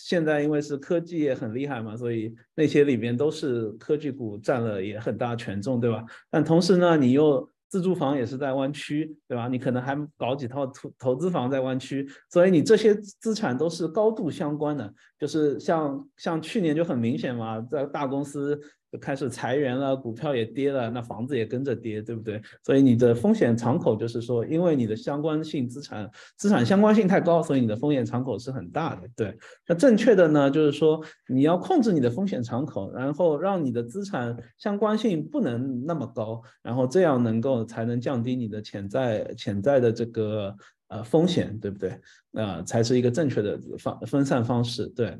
[0.00, 6.04] 现在因为是科技也很厉害嘛，所以那些里面都是科技股占了也很大权重，对吧？
[6.30, 9.48] 但同时呢，你又自住房也是在湾区，对吧？
[9.48, 14.94] 你可能还搞几套投投资房在湾区，所以你这些资产都是高度相关的。
[15.18, 18.58] 就是像像去年就很明显嘛，在大公司。
[18.90, 22.40] 就开始裁员了，股票也跌了，那房子也跟着跌，对不对？
[22.64, 29.02] 所以你的风险敞口就是说，因为你的相关性资产资产相关性太高，所以你的风险敞口是很大的。
[29.14, 29.36] 对，
[29.66, 40.56] 那正确的呢，就是说你要控制你的风险敞口，然后让你的资产相关性不能那么高，然后这样能够才能降低你的潜在潜在的这个
[40.88, 42.00] 呃风险，对不对？
[42.32, 44.86] 啊，才是一个正确的方分散方式。
[44.88, 45.18] 对。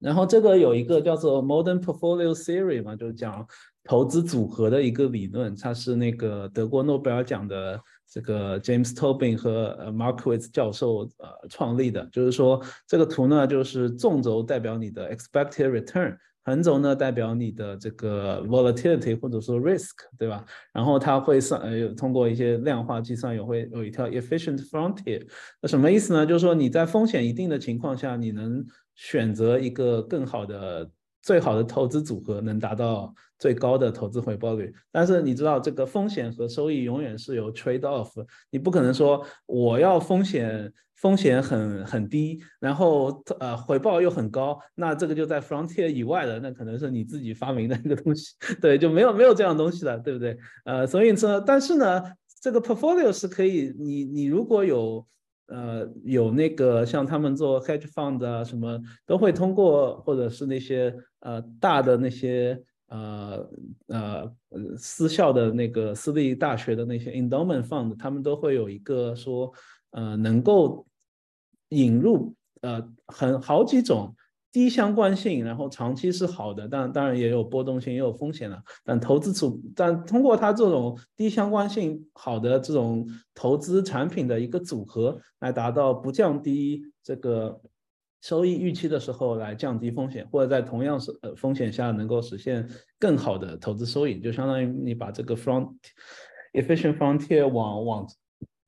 [0.00, 3.46] 然后这个有一个叫做 Modern Portfolio Theory 嘛，就是讲
[3.84, 7.80] 投资组合的一个理论，它是那个得过诺贝尔奖的
[8.10, 12.06] 这个 James Tobin 和 Markowitz 教授呃创立的。
[12.10, 20.44] 就是说这个图呢，就是纵轴代表你的 expected return，横轴呢代表你的这个 volatility 或者说 risk，对吧？
[20.72, 25.26] 然后它会算呃通过一些量化计算，也会有一条 efficient frontier。
[25.60, 26.24] 那什么意思呢？
[26.24, 30.90] 就是说你在风险一定的情况下，你能选择一个更好的、
[31.22, 34.72] 最好的投资组合，能达到最高的投资回报率。
[34.90, 38.10] 但是你知道，这个风险和收益永远是有 trade off。
[38.50, 48.34] 你不可能说我要风险风险很很低，然后呃回报又很高，那这个就在 frontier 以外的，那可能是你自己发明的一个东西。
[48.60, 50.36] 对，就没有没有这样东西了，对不对？
[50.64, 52.02] 呃，所以说，但是呢，
[52.42, 55.06] 这个 portfolio 是可以，你你如果有。
[55.50, 63.50] 呃，有那个像他们做 hedge fund 啊，什么都会通过，或者是那些呃大的那些呃
[63.88, 64.32] 呃
[64.78, 69.52] 私校的那个私立大学的那些 endowment fund，他们都会有一个说，
[69.90, 70.86] 呃，能够
[71.70, 74.14] 引入呃很好几种
[74.52, 78.60] 低相关性，然后长期是好的，但当然也有波动性，也有风险了。
[78.84, 87.60] 但投资组，但通过它这种低相关性好的这种投资产品的一个组合，来达到不降低这个
[88.22, 95.68] 收益预期的时候，来降低风险，或者在同样是呃风险下能够实现更好的投资收益，就相当于你把这个 front
[96.54, 98.06] efficient frontier 往往。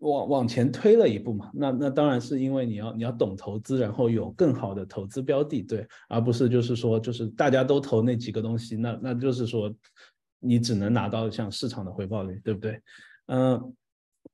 [0.02, 9.72] 往往前推了一步嘛，那那当然是因为你要你要懂投资，然后有更好的投资标的，对，而不是就是说就是大家都投那几个东西，那那就是说
[10.40, 12.80] 你只能拿到像市场的回报率，对不对？
[13.26, 13.72] 嗯，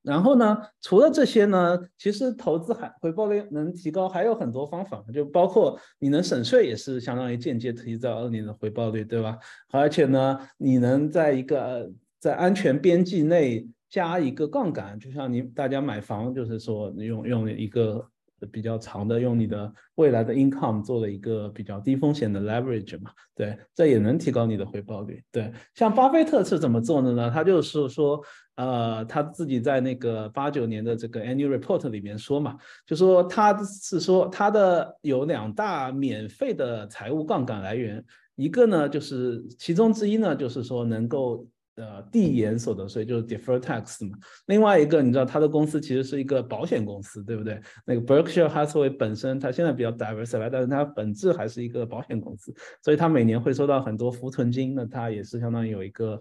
[0.01, 9.37] 然后呢，除了这些呢，其实投资还回报率能提高还有很多方法，就包括你能省税也是相当于间接提高你的回报率，对吧？
[9.71, 13.69] 而且呢，你能在一个在安全边际内。
[13.91, 18.07] 加一个杠杆，就像你大家买房，就是说用用一个
[18.53, 25.23] 比较长的，用你的未来的 income 做了一个比较低风险的 leverage 嘛，对，这也能提高你的回报率。
[25.33, 27.31] 对，像巴菲特是怎么做的呢？
[27.31, 28.23] 他就是说，
[28.57, 38.05] 呃，他自己在那个八九年的这个 annual report 里面说嘛，就说他是说他的有两大免费的财务杠杆来源，
[38.37, 41.49] 一个呢就是其中之一呢就是说能够。
[41.79, 44.19] 呃，递延所得税就是 defer tax 嘛。
[44.47, 47.61] 另外一个，你知道他的公司其实是一个保险公司，对不对？
[47.87, 52.53] 那个 Berkshire Hathaway 本身，它现在比较 diversified，但是它本质还是一个保险公司，
[52.83, 56.21] 所以它每年会收到很多浮存金，那它也是相当于有一个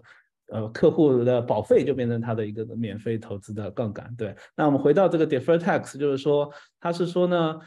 [0.52, 4.14] 呃客户的保费，就变成它的一个免费投资的杠杆。
[4.16, 6.48] 对，那我们回到这个 defer tax，就是说，
[6.78, 7.58] 它是说呢，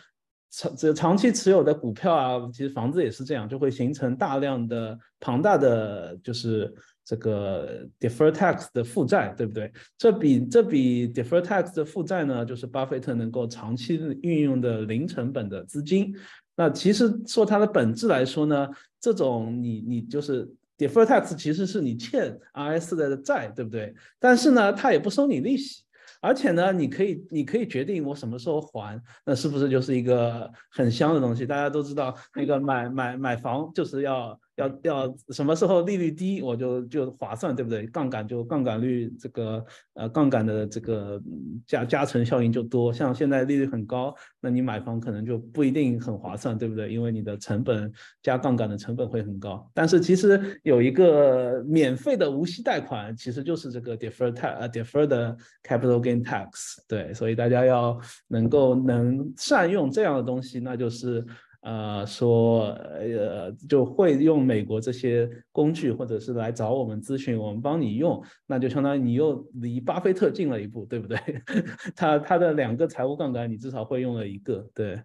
[0.49, 6.73] 长这长期持有的股票啊，其实房子也是这样，就会形成大量的庞大的就是。
[7.11, 9.69] 这个 defer tax 的负债，对不对？
[9.97, 16.15] 这笔这笔 defer tax 的负债呢，就是巴菲特能够长期运用的零成本的资金。
[16.55, 18.65] 那其实说它的本质来说呢，
[19.01, 23.93] 这种你你就是 defer tax 其实是你欠 RS 的债，对不对？
[24.17, 25.83] 但是呢，它也不收你利息，
[26.21, 31.45] 而且呢，你可以你可以决定我什么时候还，那是不是就是一个很香的东西？
[31.45, 34.39] 大家都知道，那个买买买房就是要。
[34.55, 37.87] 要要什么时候利率低，我就就划算，对不对？
[37.87, 41.21] 杠杆就杠杆率这个呃杠杆的这个
[41.65, 42.91] 加加成效应就多。
[42.91, 46.91] 像现在利率很高，那你买房可能就不一定很划算，对不对？
[46.91, 47.91] 因为你的成本
[48.21, 49.69] 加杠杆的成本会很高。
[49.73, 56.77] 但是其实有一个免费的无息贷款，其实就是这个 defer tax 呃 deferred capital gain tax。
[56.87, 61.25] 对，所以大家要能够能善用这样的东西，那就是。
[61.61, 71.17] 呃，说呃，就会用美国这些工具，或者是来找我们咨询，我们帮你用，那就相当于你又离巴菲特近了一步，对不对？
[71.95, 75.01] 他他的两个财务杠杆，你至少会用了一个，对。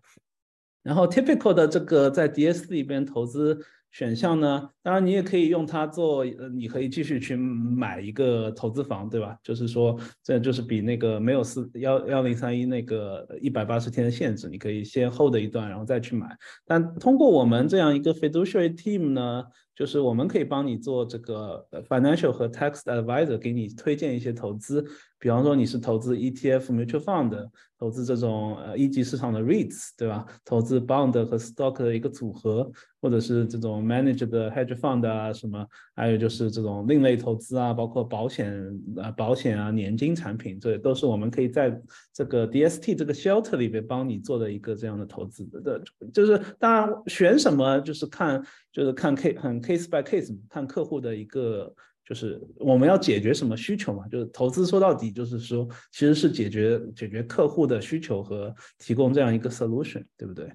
[0.82, 3.58] 然后 typical 的这个在 DS 里边投资。
[3.96, 4.68] 选项呢？
[4.82, 6.22] 当然，你也可以用它做，
[6.54, 9.34] 你可以继续去买一个投资房，对吧？
[9.42, 16.28] 就是说，这就是比那个没有四幺幺零三一那个一百八十天的限制，你可以先 hold 一段，然后再去买。
[16.66, 19.42] 但通过我们这样一个 fiduciary team 呢，
[19.76, 24.82] 就是我们可以帮你做这个 financial 和 tax advisor，给你推荐一些投资。
[25.18, 27.48] 比方说你是投资 ETF mutual fund，
[27.78, 30.24] 投资这种呃一级市场的 REITs，对吧？
[30.44, 32.70] 投资 bond 和 stock 的一个组合，
[33.00, 38.52] 或者是这种 managed 的 hedge fund 啊什么，还有就是这种另类投资啊，包括保险
[38.98, 41.78] 啊、保险啊、年金产品，这都是我们可以在
[42.12, 45.82] 这个 DST 这个 shelter 里边帮你做的一个这样的投资的。
[46.12, 48.44] 就是当然选什么就是看
[48.76, 51.74] 就是看 case 很 case by case，看客户的一个。
[52.04, 54.06] 就是我们要解决什么需求嘛？
[54.06, 60.48] 就是投资说到底就是说，其实是解决解决客户的需求和提供这样一个 solution，对不对？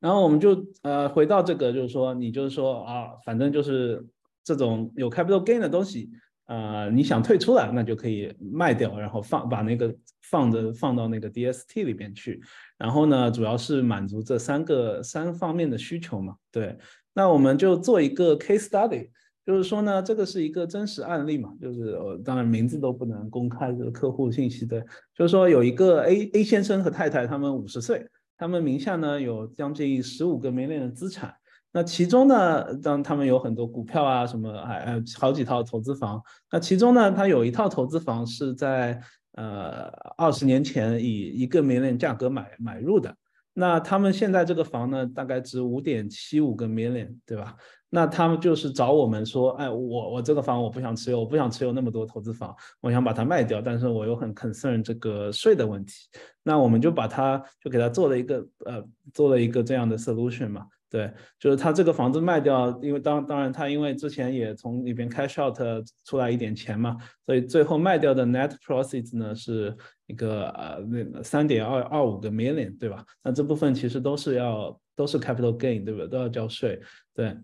[0.00, 4.02] 然后我们就呃回到这个，就是说你就是说啊，反正就是
[4.42, 6.10] 这种有 capital gain 的东西
[6.46, 12.40] 啊，你想退出来，那就可以卖掉，然后放把那个放着放到那个 DST 里边去。
[12.76, 16.36] 然后呢，主要是满足这三个三方面的需求嘛。
[16.52, 16.76] 对，
[17.14, 19.10] 那我们就做一个 case study。
[19.46, 24.80] 就是说呢，这个是一个真实案例嘛，就是呃，当然名字都不能公开这个客户信息的。
[25.14, 28.06] 就是说有一个 A A 先生和太太，他们五十岁，
[28.38, 31.34] 他们名下呢有将近十五个 million 的资产。
[31.76, 36.22] 那其中呢，当他们有很多股票啊什么，还还好几套投资房。
[36.52, 39.00] 那其中呢，他有一套投资房是在
[39.32, 43.12] 呃二十年前以一个 million 价格买买入的。
[43.54, 47.56] 那他们现在这个房呢，大概值五点七五个 million，对吧？
[47.94, 55.92] 那他们就是找我们说，哎，我我这个房我不想持有，我不想持有那么多投资房，我想把它卖掉，但是我又很 concern 这个税的问题。
[56.42, 60.66] 那我们就把它就给他做了一个呃，做了一个这样的 solution 嘛。
[60.90, 65.56] 对，就是他这个房子卖掉，因为当当然他因为之前也从里边 cash out
[66.04, 69.76] 出来一点钱嘛，所以最后卖掉的 net proceeds 呢是
[70.06, 73.04] 一个呃那三点二二五个 million，对吧？
[73.22, 76.08] 那这部分其实都是要都是 capital gain，对不对？
[76.08, 76.80] 都要交税。
[77.12, 77.36] 对，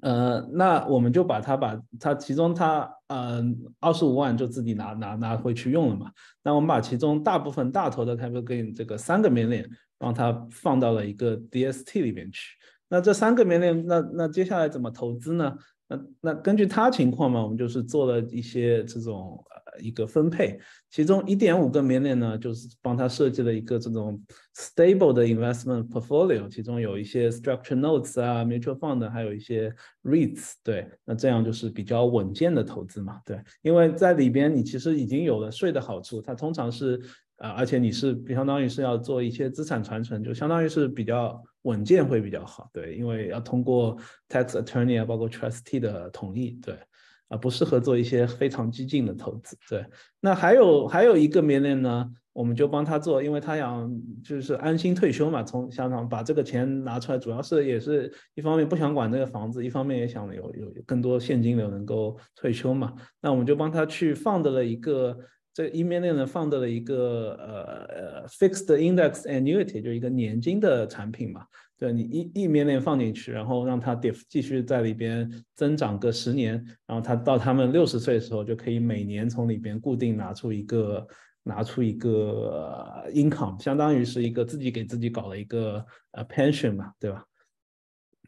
[0.00, 6.10] 呃，那我们就把它把它其中它嗯二十五万就自己拿拿拿回去用了嘛。
[6.42, 9.66] 那我们把其中大部分大头的 capital gain 这个三个 million
[9.98, 12.56] 让它放到了一个 DST 里面去。
[12.88, 15.54] 那这三个 million，那那接下来怎么投资呢？
[15.88, 19.44] 那那根据他情况嘛，我们就是做了一些这种
[19.80, 20.58] 一个分配，
[20.90, 24.22] 其中一点五个 million 呢，就是帮他设计了一个这种
[24.54, 37.00] stable 的 investment portfolio，其中有一些 structure notes 啊，mutual fund，还有一些 REITs，对，那这样就是比较稳健的投资嘛，对，因为在里边你其实已经有了税的好处，它通常是。
[37.36, 43.96] 啊，而且你是相当于是要做一些资产传承，就相当于是比较稳健会比较好，对，因为要通过
[44.28, 46.78] tax attorney 啊，包括 trustee 的同意，对，
[47.32, 49.84] 啊，不适合做一些非常激进的投资，对。
[50.20, 53.90] 那还有还有一个 million 呢，我们就帮他做，因为他想
[54.22, 65.18] 就是安心退休嘛，从香港把这个钱拿出来，主要是也是一方面不想管这个房子，一方面也想有有更多现金流能够退休嘛，那我们就帮他去放的了一个。
[65.54, 71.44] 这一面链呢放到了一个呃呃 fixed index annuity，就一个年金的产品嘛。
[71.82, 76.54] 对你一一面链放进去，然后让它 diff 继续在里边增长个十年，
[76.86, 81.04] 然后它到他们六十岁的时候就可以每年从里边固定拿出一个
[81.42, 87.24] 拿出一个 income，相当于是一个自己给自己搞了一个呃 pension 嘛，对吧？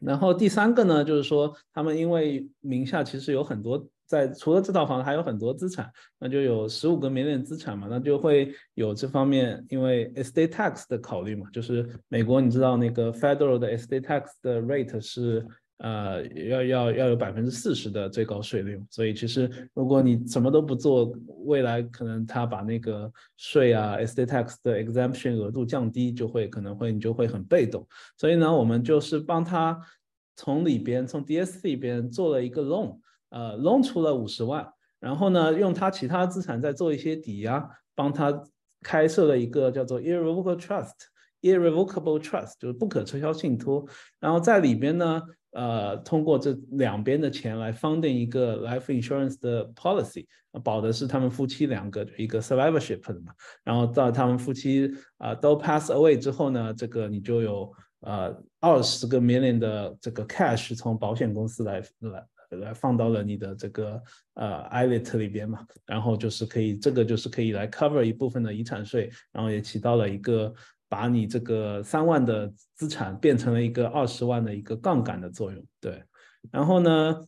[0.01, 3.87] 然后第三个呢，就是说他们因为名下其实有很多。
[4.05, 15.45] 在除了这套房子，还有很多资产，那就有十五个免税资产嘛，那就会有这方面，因为 estate tax 的考虑嘛，就是美国你知道那个 federal 的 estate tax 的 rate 是
[15.79, 21.11] 呃要要要有百分之四十的最高税率，所以其实如果你什么都不做，
[21.45, 27.87] 未来可能他把那个税啊 estate tax 的 exemption 额度降低，就会可能会你就会很被动，
[28.17, 29.79] 所以呢，我们就是帮他
[30.35, 32.99] 从里边从 DSC 里边做了一个 loan。
[33.35, 34.65] 呃，loan 出了五十万，
[34.97, 38.41] 然后呢，用他其他资产再做一些抵押，帮他
[38.81, 43.85] 开设了一个叫做 irrevocable trust，irrevocable trust 就是不可撤销信托，
[44.21, 45.21] 然后在里边呢，
[45.51, 50.25] 呃，通过这两边的钱来 funding 一个 life insurance 的 policy，
[50.63, 53.33] 保的是他们夫妻两个一个 survivorship 的嘛，
[53.65, 57.69] 然后到他们夫妻啊都 pass away 之后呢，这个你就有
[57.99, 62.25] 呃二十个 million 的这个 cash 从保险公司来来。
[62.51, 64.01] 来放到了你的这个
[64.35, 70.53] 呃 i l i t 里边嘛，然后就是可以，这个就是可以来 cover 一部分的遗产税，然后也起到了一个
[70.87, 76.03] 把你这个三万的资产变成了一个二十万的一个杠杆的作用，对。
[76.51, 77.25] 然后呢，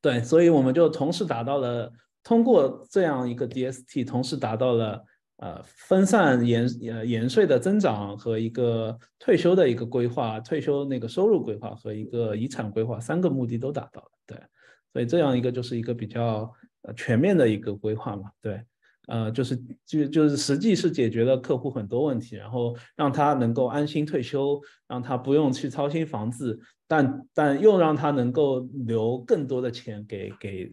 [0.00, 1.92] 对，所以我们就同时达到了
[2.22, 5.04] 通过这样一个 DST，同时达到了。
[5.38, 14.38] 呃，分散延呃延税的增长和一个退休的一个规划，退休那个收入规划和一个遗产规划三个目的都达到了，对，
[14.92, 16.52] 所以这样一个就是一个比较
[16.82, 18.62] 呃全面的一个规划嘛，对，
[19.08, 30.72] 呃，就是就就是实际是解决了客户很多问题，然后让他能够安心退休，让他不用去操心房子，但但又让他能够留更多的钱给给。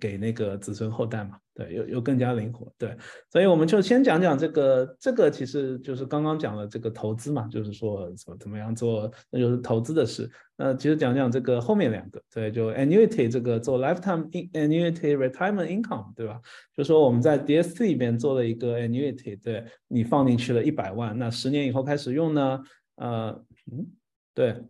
[0.00, 2.94] 给那个子孙后代嘛，对，又又更加灵活，对，
[3.30, 10.30] 所以我们就先讲讲这个，这个其实就是刚刚讲了这个投资嘛，就是说怎么怎么样做，那就是投资的事。
[10.54, 16.38] 那其实讲讲这个后面两个，对，就 annuity 这个做 lifetime annuity retirement income，对吧？
[16.76, 22.60] 就说我们在 DST 里边做了一个 annuity，对你放进去了一百万，那十年以后开始用呢，
[22.96, 23.28] 呃，
[23.72, 23.86] 嗯，
[24.34, 24.62] 对。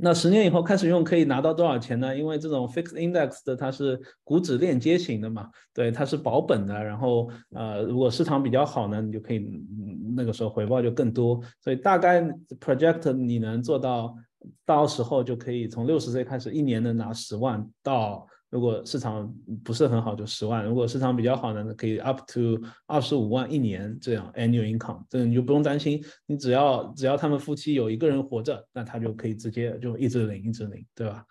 [0.00, 2.16] 那十年以后开始用可以拿到多少钱呢？
[2.16, 6.84] 因为这种 fixed index 的它是股指链接型的嘛，对，它是保本的。
[6.84, 9.50] 然后呃，如果市场比较好呢，你就可以
[10.14, 11.40] 那个时候回报就更多。
[11.60, 12.22] 所以大概
[12.60, 14.14] project 你能做到，
[14.64, 18.26] 到时候就可以从六十岁开始，一年能拿十万到。
[18.50, 19.32] 如果市场
[19.62, 31.24] 不是很好，就十万；如果市场比较好呢，可以 up to 二十五万一年这样 annual income，这你就不用担心，你只要只要他们夫妻有一个人活着，那他就可以直接就一直领一直领，对吧？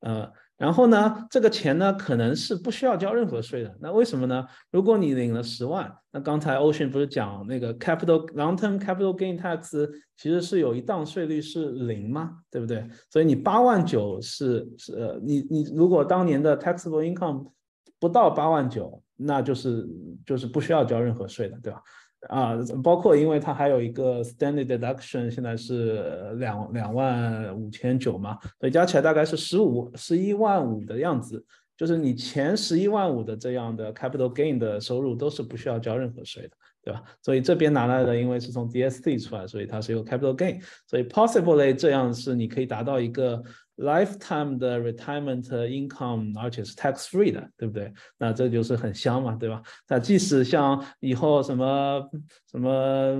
[0.00, 3.76] 呃，然后呢，这个钱呢可能是不需要交任何税的。
[3.80, 4.46] 那为什么呢？
[4.70, 12.38] 如果你领了十万，那刚才 Ocean 不是讲那个 capital long-term capital gain tax 其实是有一档税率是零吗？
[12.50, 12.88] 对不对？
[13.10, 17.50] 所以你八万九是是呃，你你如果当年的 taxable income
[17.98, 19.84] 不到八万九，那就是
[20.24, 21.82] 就是不需要交任何税的，对吧？
[22.28, 31.44] 啊，包括因为它还有一个 standard deduction，现在是两两万五千九嘛，所以加起来大概是十五十一万五的样子。
[31.76, 36.50] 就是你前十一万五的这样的 capital gain 的收入都是不需要交任何税的，
[36.84, 37.02] 对吧？
[37.20, 43.42] 所以这边拿来的，因为是从 DST 出来，所以它是有 capital gain，所以 possibly 这样是你可以达到一个。
[43.76, 47.92] Lifetime 的 retirement income，而且是 tax free 的，对不对？
[48.18, 49.60] 那这就是很香嘛，对吧？
[49.88, 52.08] 那即使像以后什么
[52.50, 53.14] 什么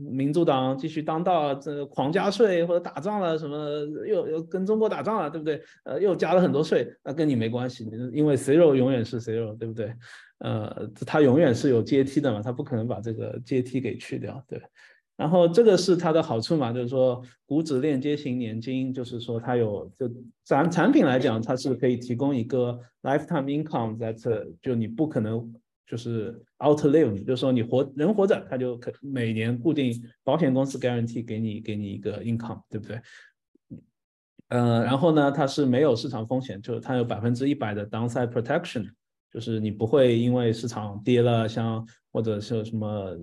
[0.00, 3.58] 民主党继续当道，这狂加税或者打仗了，什么
[4.06, 5.60] 又又跟中国打仗了，对不对？
[5.84, 9.92] 呃，又加了很多税，那跟你没关系，因为 zero 永远是 zero，对不对？
[10.38, 14.62] 呃，它永远是有阶梯的嘛，它不可能把这个阶梯给去掉，对。
[15.18, 20.08] 然后这个是它的好处嘛，就是说股指链接型年金，就是说它有就
[20.44, 25.52] 咱产品来讲，它是可以提供一个 lifetime income that 就你不可能
[25.88, 29.92] 就是 outlive，就是说你活人活着，它就可每年固定
[30.22, 33.00] 保险公司 guarantee 给你给你一个 income，对不对？
[34.50, 38.88] 嗯，然后呢，它是没有市场风险，就是它有百分之一百的 downside protection，
[39.32, 43.18] 就是你不会因为市场跌了，像或者是什么。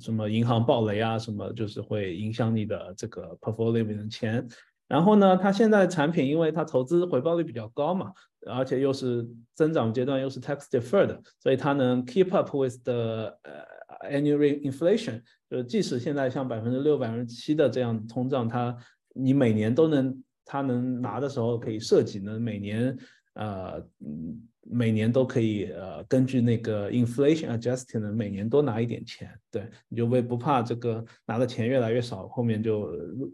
[0.00, 4.46] 什么银行暴雷啊，什么就是会影响你的这个 portfolio 里面的钱。
[4.86, 8.12] 然后呢，它现在产品因为它投资回报率比较高嘛，
[8.46, 15.22] 而且又是增长阶段，又是 tax deferred，所以它能 keep up with the 呃 annual inflation。
[15.48, 18.76] 就是即使现在像百分之六、百分之七的这样通胀，它
[19.14, 22.94] 你每年都能，它能拿的时候可以设计呢，每年
[23.34, 24.48] 呃嗯。
[24.64, 32.82] 每年都可以，呃，根据那个 inflation adjusting 呢，每年多拿一点钱，对，你就为不怕这个拿的钱越来越少，后面就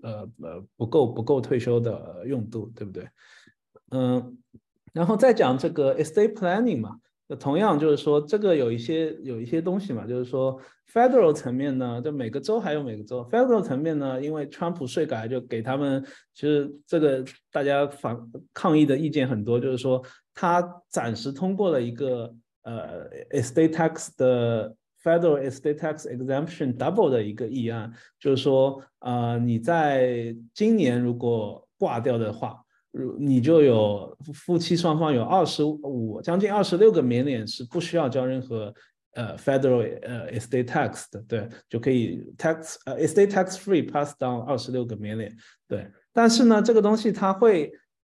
[0.03, 3.09] 呃呃不够不够退休的用度，对不对？
[3.91, 4.39] 嗯，
[4.93, 6.99] 然后再讲这个 estate planning 嘛。
[7.31, 10.59] 那同样就是说，这个有一些有一些东西嘛，就是说
[10.91, 16.03] ，federal 层面呢，就每个州还有每个州，federal 层面呢，因为川普税改就给他们，
[16.33, 17.23] 其实这个
[17.53, 18.19] 大家反
[18.55, 20.03] 抗议的意见很多，就是说
[20.33, 24.75] 他暂时通过了一个呃 estate tax 的
[25.05, 32.65] federal estate tax exemption double 的一个议案，就是说啊，你在今年如果挂掉的话。
[32.91, 38.73] 如你就有夫妻双方有二十五将近二十六个免免是不需要交任何
[39.13, 45.35] 呃 federal 呃 estate tax 的，对，就可以 tax 呃 estate tax free pass down 二十六个免免
[45.67, 47.73] 对，但是呢，这个东西它会。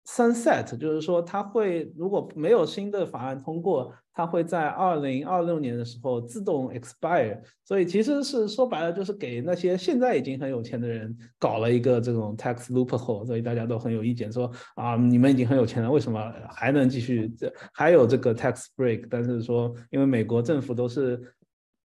[0.10, 7.40] Sunset 就是说，它会如果没有新的法案通过，它会在二零二六年的时候自动 expire。
[7.64, 13.24] 所以其实是说白了，就是给那些现在已经很有钱的人搞了一个这种 tax loophole。
[13.24, 19.06] 所以大家都很有意见，说啊，你们已经很有钱了，为什么还能继续这还有这个 tax break？
[19.12, 21.22] 但是说，因为美国政府都是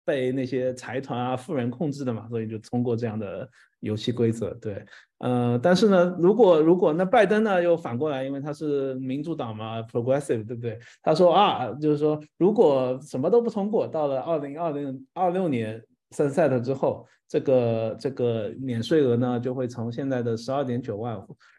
[0.05, 3.49] 被那些财团啊、富人控制的嘛，所以就通过这样的
[3.81, 4.85] 游戏规则，对。
[5.19, 10.79] 呃，但是呢，如果如果那拜登呢又反过来，因为他是民主党嘛，progressive，对不对？
[11.03, 15.83] 他说啊，就是说如果什么都不通过，到了二零二零二六年
[16.17, 21.17] sunset 之后，这个这个免税额呢就会从现在的十二点九万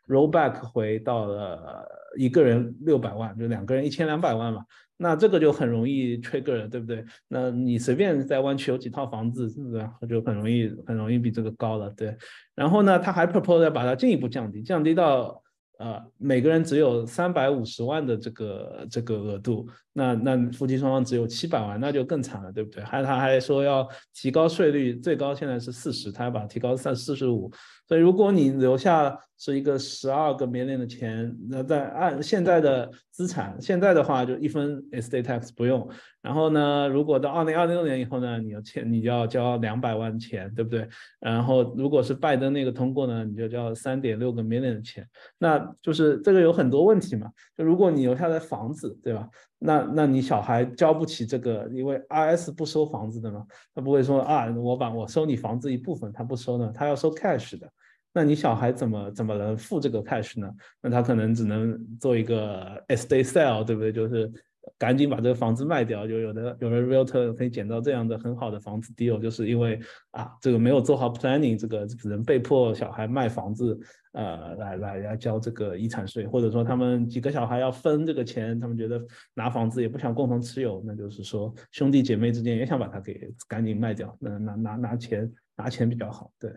[0.08, 1.88] roll back 回到了
[2.18, 4.66] 一个人六百万，就两个人一千两百万嘛。
[5.02, 7.04] 那这个就很容易 trigger，对不对？
[7.28, 9.90] 那你随便在湾区有几套房子，是不是？
[10.08, 12.16] 就很容易很容易比这个高了，对。
[12.54, 15.42] 然后呢，他还 propose 要把它进一步降低，降低到。
[15.82, 22.84] 呃，每个人只有三百五十万的这个这个额度，那那夫妻双方只有七百万，那就更惨了，对不对？
[22.84, 27.52] 还他还说要提高税率，最高现在是四十，他要把提高到四十五。
[27.92, 35.86] 所以如果你留下是一个十二个 million 的钱，那在按现在的资产，现在的话就一分 estate tax 不用。
[36.22, 40.88] 然后呢，如果到二零二六年以后呢，你要欠你要交两百万钱，对不对？
[41.20, 45.06] 然后如果是拜登那个通过呢，你就交三点六个 million 的钱。
[45.38, 47.30] 那就是这个有很多问题嘛。
[47.58, 49.28] 就如果你留下的房子，对吧？
[49.60, 53.46] 那那你小孩交不起这个，因为 IS 不收房子的嘛，
[53.76, 57.70] 他不会说啊，我把我收你房子一部分，他不收呢，他要收 cash 的。
[58.14, 60.50] 那你小孩怎么怎么能付这个 cash 呢？
[60.82, 63.92] 那他可能只能做一个 estate sale，对不对？
[63.92, 64.30] 就是
[64.78, 69.80] 赶紧把这个房子卖掉，就有的有的 realtor 可以捡到这样的很好的房子 deal，就是因为
[70.12, 73.80] 啊这个没有做好 planning，这个只能被迫小孩卖房子，
[74.12, 79.02] 呃来来来交这个遗产税，或者说他们几个小孩要分这个钱，他们觉得
[79.34, 86.52] 拿房子也不想共同持有，那就是说兄弟姐妹之间也想把它给赶紧卖掉，那拿拿拿钱拿钱比较好，对。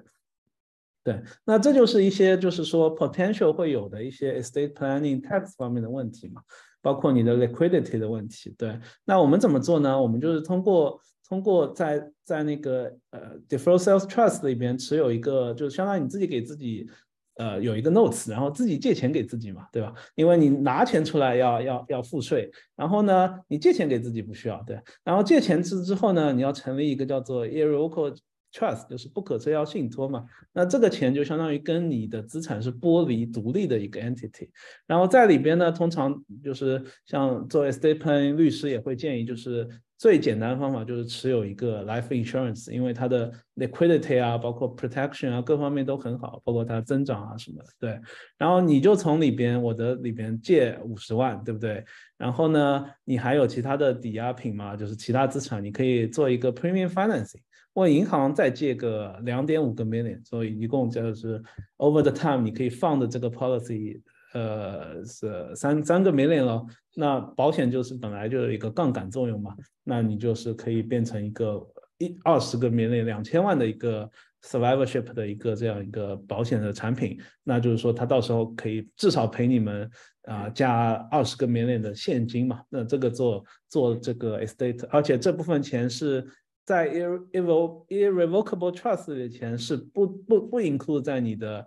[1.05, 6.41] 对，那这就是一些就是说 potential 会有的一些 estate planning tax 方面的问题嘛，
[6.81, 8.55] 包括你的 liquidity 的问题。
[8.57, 10.01] 对，那我们怎么做呢？
[10.01, 10.99] 我们就是通过
[11.29, 16.89] 通过在在那个呃 deferred sales trust 里边持有一个，就是相当于你自己给自己
[17.37, 19.93] 呃有一个 notes，然后自己借钱给自己嘛，对吧？
[20.15, 24.81] 因为你拿钱出来要要要付税，然后呢你借钱给自己不需要，对。
[25.05, 28.17] 然后借钱之之后呢，你要成立一个叫做 irrevocable
[28.55, 34.49] Trust 就是不可撤销信托嘛，那这个钱就相当于跟你的资产是剥离独立的一个 entity，
[34.87, 48.01] 然后在里边呢，通常就是像作为 stephen 律师也会建议，就是最简单的方法就是持有一个 life insurance，因为它的 liquidity 啊，包括 protection 啊，各方面都很好，包括它增长啊什么的，对。
[48.37, 51.85] 然后你就从里边我的里边借五十万，对不对？
[52.19, 57.41] 然后呢，你还有其他的抵押品嘛，就是其他资产，你可以做一个 premium financing。
[57.75, 61.43] 问银行再借个两点五个 million，所以一共就是
[61.79, 64.01] over the time 你可以放的这个 policy，
[64.35, 66.63] 呃是三三个 million 了。
[66.95, 71.67] 那保险就是本来就有一个杠杆作用嘛，那你就是可以变成一个
[71.97, 74.09] 一二十个 million 两千万的一个
[74.43, 77.19] survivorship 的一个这样一个保险的产品。
[77.43, 79.91] 那就是说它到时候可以至少赔你们
[80.25, 82.61] 啊加二十个 million 的现金嘛。
[82.69, 86.27] 那这个做做这个 estate，而且这部分钱是。
[86.67, 91.63] 在 irrevocable trust 的钱是不不不 include 在你的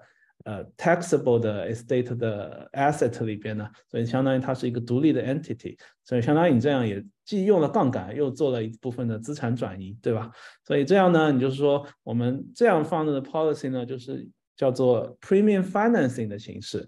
[0.48, 10.32] 呃 taxable 的 estate 的 asset 里边呢，所以相当于它是一个独立的 entity，所以相当于你这样也既用了杠杆，又做了一部分的资产转移，对吧？
[10.64, 14.26] 所以这样呢，你就是说我们这样放的 policy 呢，就是
[14.56, 16.88] 叫做 premium financing 的形式，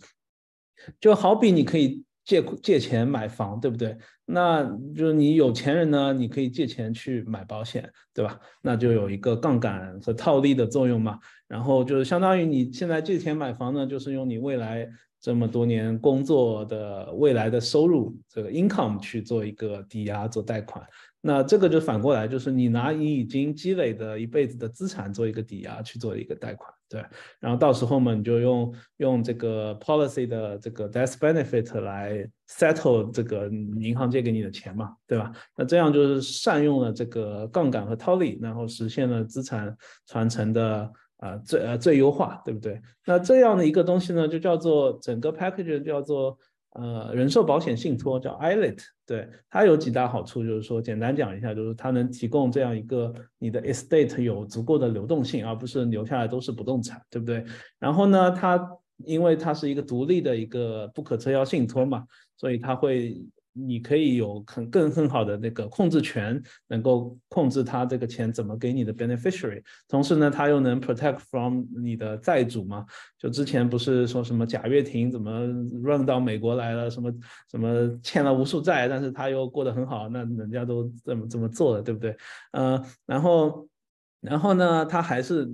[1.02, 2.06] 就好比你可以。
[2.30, 3.98] 借借钱买房，对不对？
[4.24, 4.64] 那
[4.96, 8.40] 就是你有钱人呢，你可以借钱去买保险，对吧？
[8.62, 11.18] 那就有一个杠杆和套利的作用嘛。
[11.48, 14.88] 然后就是相当于你现在借钱买房呢，就是用你未来
[15.20, 20.86] 这么多年工作的未来的收入这个 income 去做一个抵押做贷款。
[21.22, 27.06] 那这个就反过来，就是你拿你已经积累的一辈子的资产做一个抵押去做一个贷款，对。
[27.40, 33.48] 然后到时候嘛，你就用用这个 policy 的这个 death benefit 来 settle 这个
[33.80, 35.32] 银行借给你的钱嘛，对吧？
[35.56, 39.74] 那这样就是善用了这个杠杆和套利，然后实现了资产
[40.08, 42.82] 传承的啊最呃最优化，对不对？
[43.06, 46.38] 那这样的一个东西呢，就叫做整个 package 叫做。
[46.72, 57.44] 呃，人寿保险信托叫 ILET，对它有几大好处，就是说简单讲一下，就是它能提供这样一个你的 estate 有足够的流动性，而不是留下来都是不动产，对不对？
[57.80, 62.06] 然后呢，它因为它是一个独立的一个不可撤销信托嘛，
[62.38, 63.22] 所以它会。
[63.54, 72.86] 你可以有很更更好的那个控制权，能够控制他这个钱怎么给你的 beneficiary，同时呢，他又能 protect from 你的债主嘛？
[73.18, 75.48] 就之前不是说什么贾跃亭怎么
[75.84, 77.14] run 到美国来了，什么
[77.50, 82.16] 什么欠了无数债，但是他又过得很好，那人家都这么这么做了，对不对？
[82.52, 83.68] 呃，然后
[84.22, 85.52] 然后呢，他还是。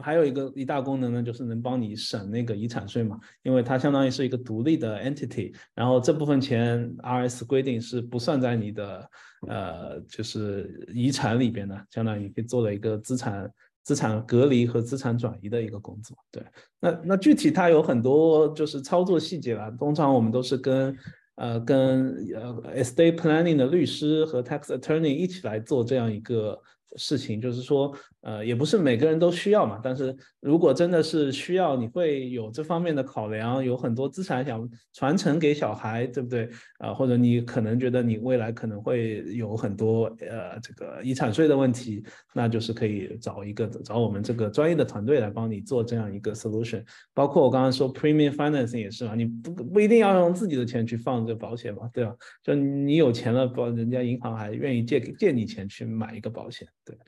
[0.00, 9.10] 还有一个一大功能呢，就是能帮你省那个遗产税嘛，因为它相当于是一个独立的 entity，然后这部分钱 RS 规定是不算在你的
[9.48, 13.50] 呃就是遗产里边的，相当于可以做了一个资产
[13.82, 16.16] 资产隔离和资产转移的一个工作。
[16.30, 16.42] 对，
[16.80, 20.96] 那那具体它有很多就是操作细节了，通常我们都是跟
[21.36, 26.60] 呃跟呃 estate planning 的律师和 tax attorney 一起来做这样一个。
[26.96, 29.80] 事情就是说，呃，也不是每个人都需要嘛。
[29.82, 36.48] 但是如果真的是需要，你会有这方面的考量，有很多资产想传承给小孩，对不对？
[36.78, 42.02] 啊，或者你可能觉得你未来可能会有很多呃这个遗产税的问题，
[42.34, 46.82] 那就是可以找一个找我们这个专业的团队来帮你做这样一个 solution。
[47.12, 52.14] 包括我刚刚说 premium financing 也是嘛，你不不一定要用自己的钱去放这个保险嘛，对吧？
[52.42, 56.66] 就你有钱了，不，人家银行还愿意借给借你钱去买一个保险。
[56.88, 56.98] 对，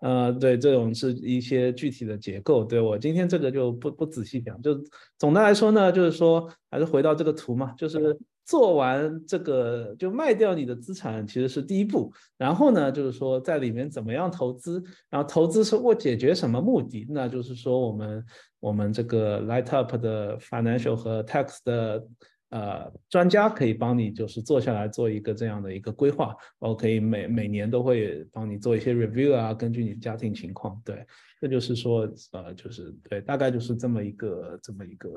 [0.00, 2.64] 呃，对，这种是一些具体的结构。
[2.64, 4.78] 对我今天这个就不不仔细讲，就
[5.18, 17.06] 总的来说呢，就是说还是回到这个图嘛，就是做完这个就卖掉你的资产其实是第一步，然后呢，就是说在里面怎么样投资，然后投资是为解决什么目的？
[17.10, 18.24] 那就是说我们
[18.60, 22.06] 我们这个 Light Up 的 Financial 和 Tax 的。
[22.54, 31.04] 呃专家可以帮你就是坐下来做一个这样的一个规划，我可以每每年都会帮你做一些 review 啊，根据你的家庭情况，对，
[31.40, 35.10] 这就是说呃就是对，大概就是这么一个这么一个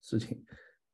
[0.00, 0.42] 事情。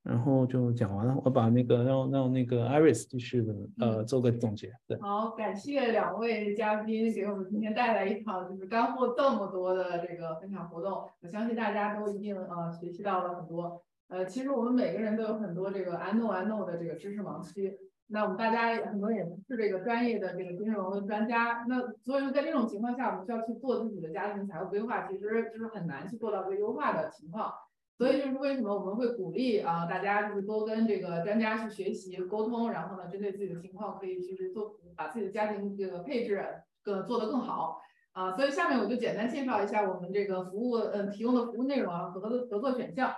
[0.05, 4.71] 然后就讲完了，我把那个让让那个 Iris 继续的呃做个总结。
[4.87, 13.83] 对，好，感谢两位嘉宾给我们今天带来一场就是干货这么多的这个分享活动，我相信大家都一定呃学习到了很多。
[14.09, 17.77] 呃，其实我们每个人都有很多这个 I know I know 的这个知识盲区，
[18.09, 27.53] 那我们大家很多也不是这个专业的这个金融的专家，那所以说在这种情况下，我们需要去做自己的家庭财务规划，其实就是很难去做到这个优化的情况。
[27.97, 36.45] 所以就是为什么我们会鼓励啊大家就是多跟这个专家去学习沟通，然后呢针对自己的情况可以去做把自己的家庭这个配置
[36.83, 37.81] 更做得更好
[38.13, 38.33] 啊。
[38.33, 43.15] 所以下面我就简单介绍一下我们这个服务嗯提供的服务内容啊合作合作选项。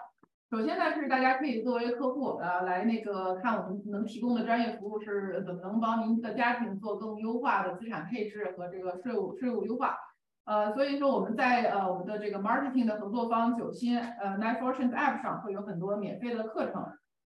[0.49, 9.97] 首先呢是大家可以作为客户呃来那个看我们能提供的专业服务是怎么能帮您的家庭做更优化的资产配置和这个税务税务优化。
[10.45, 16.87] 呃，所以说我们在呃我们的这个 marketing 的合作方九新呃 Nine Fortunes App 上会有很多免费的课程，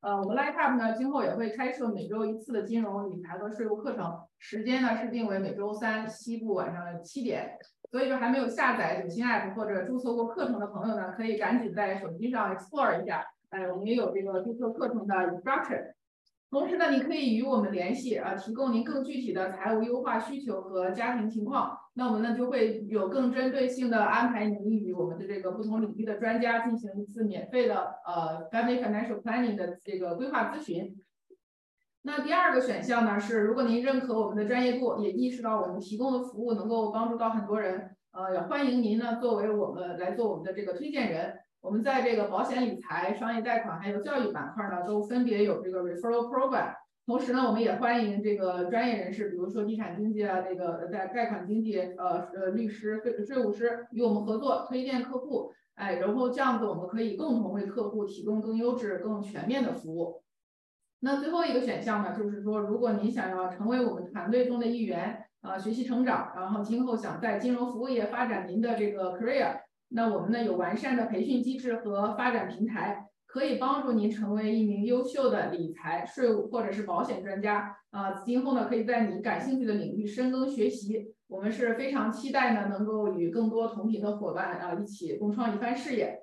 [0.02, 7.56] 呃，我们 Light Up 呢今后也会开设每周一次的金融理财和税务课程，时间呢是定为每周三西部晚上的七点，
[7.92, 15.94] 所以说还没有下载九新 App 或者注册过课程的朋友呢，可以赶紧在手机上 explore 一下，哎，我们也有这个注册课程的 instruction。
[16.50, 21.78] 同时呢，你可以与我们联系啊，提供您更具体的财务优化需求和家庭情况。
[21.94, 30.96] 那我们呢就会有更针对性的安排您与我们的这个不同领域的专家进行一次免费的呃 family financial planning 的这个规划咨询。
[32.04, 41.34] 那第二个选项呢是，如果您认可我们的专业度，也意识到我们提供的服务能够帮助到很多人，呃，也欢迎您呢作为我们来做我们的这个推荐人。
[41.60, 46.74] 我们在这个保险理财、商业贷款还有教育板块呢，都分别有这个 referral program。
[47.06, 55.52] 同时呢，我们也欢迎这个专业人士，比如说地产经纪啊，这个贷贷款经纪，呃呃，律师、税税务师与我们合作，推荐客户。
[55.76, 60.22] 哎，然后这样子我们可以共同为客户提供更优质、更全面的服务。
[61.00, 69.62] 那最后一个选项呢，就是说，如果您想要成为我们团队中的一员，啊，学习成长，然后今后想在金融服务业发展您的这个 career。
[69.90, 78.12] 那我们呢有完善的培训机制和发展平台，可以帮助您成为一名优秀的理财、税务或者是保险专家啊。
[78.26, 81.16] 今后呢可以在你感兴趣的领域深耕学习。
[81.30, 86.20] 我们是非常期待呢能够与更多同频的伙伴啊一起共创一番事业。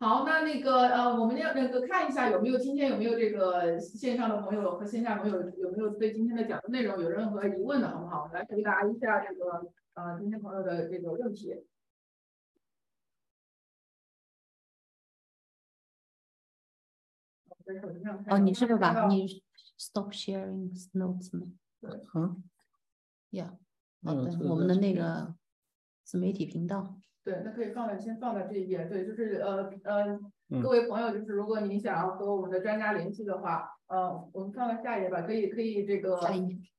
[0.00, 8.28] 好，那那个呃我们要那个看一下有没有今天有没有这个线上的朋友和线下朋友有没有对今天的讲的内容有任何疑问的，好不好？
[8.34, 9.44] 来回答一下这个
[9.94, 11.54] 呃今天朋友的这个问题。
[18.30, 19.42] 哦，你是不是把你
[19.76, 21.46] stop sharing notes 呢？
[22.14, 22.42] 嗯
[23.30, 23.50] ，Yeah，
[24.02, 25.34] 好的，我们的那个
[26.02, 26.98] 自媒体频道。
[27.22, 28.86] 对，那可以放在先放在这一页。
[28.86, 30.18] 对，就是呃呃，
[30.62, 36.18] 各位朋友，就是如果你想要和我们的专家联系的话，呃，我们放在下一页吧，可以可以这个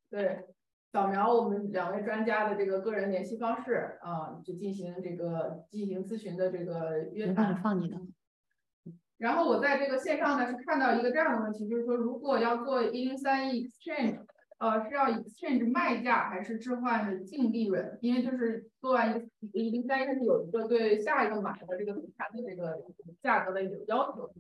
[0.09, 0.43] 对，
[0.91, 7.61] 扫描我们两位专家的这个个人联系方式啊，就进行这个进行咨询的这个约谈。
[7.61, 8.01] 放你的。
[9.19, 14.17] 然后我在这个线上呢是看到一个这样的问题，就是说如果要做一零三一 exchange，
[14.59, 17.97] 呃是要 exchange 卖价还是置换净利润？
[18.01, 19.21] 因为就是做完
[19.51, 22.81] 一一零三一它是有一个对下一个买的这个资产的这个
[23.21, 24.31] 价格的有要求，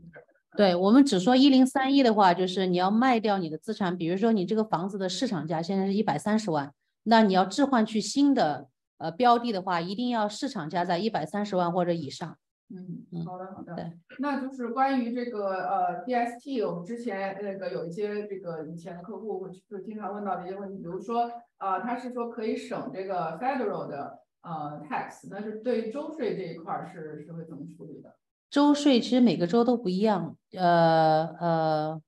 [0.55, 6.73] 对我们只说一零三一的话，就是你要卖掉你的资产，比如说你这个房子的市场价现在是一百三十万，
[7.03, 12.37] 那你要置换去新的呃标的的话，一定要市场价在一百三十万或者以上。
[12.71, 28.15] 嗯，好的好的，那就是关于这个呃 DST，我们之前那个有一些这个以前的客户会就经常问到的一些问题，比如说啊，他是说可以省这个 federal 的呃 tax，那是对于州税这一块是是会怎么处理的？
[28.51, 32.01] 州税其实每个州都不一样，呃呃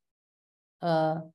[0.79, 1.31] 呃。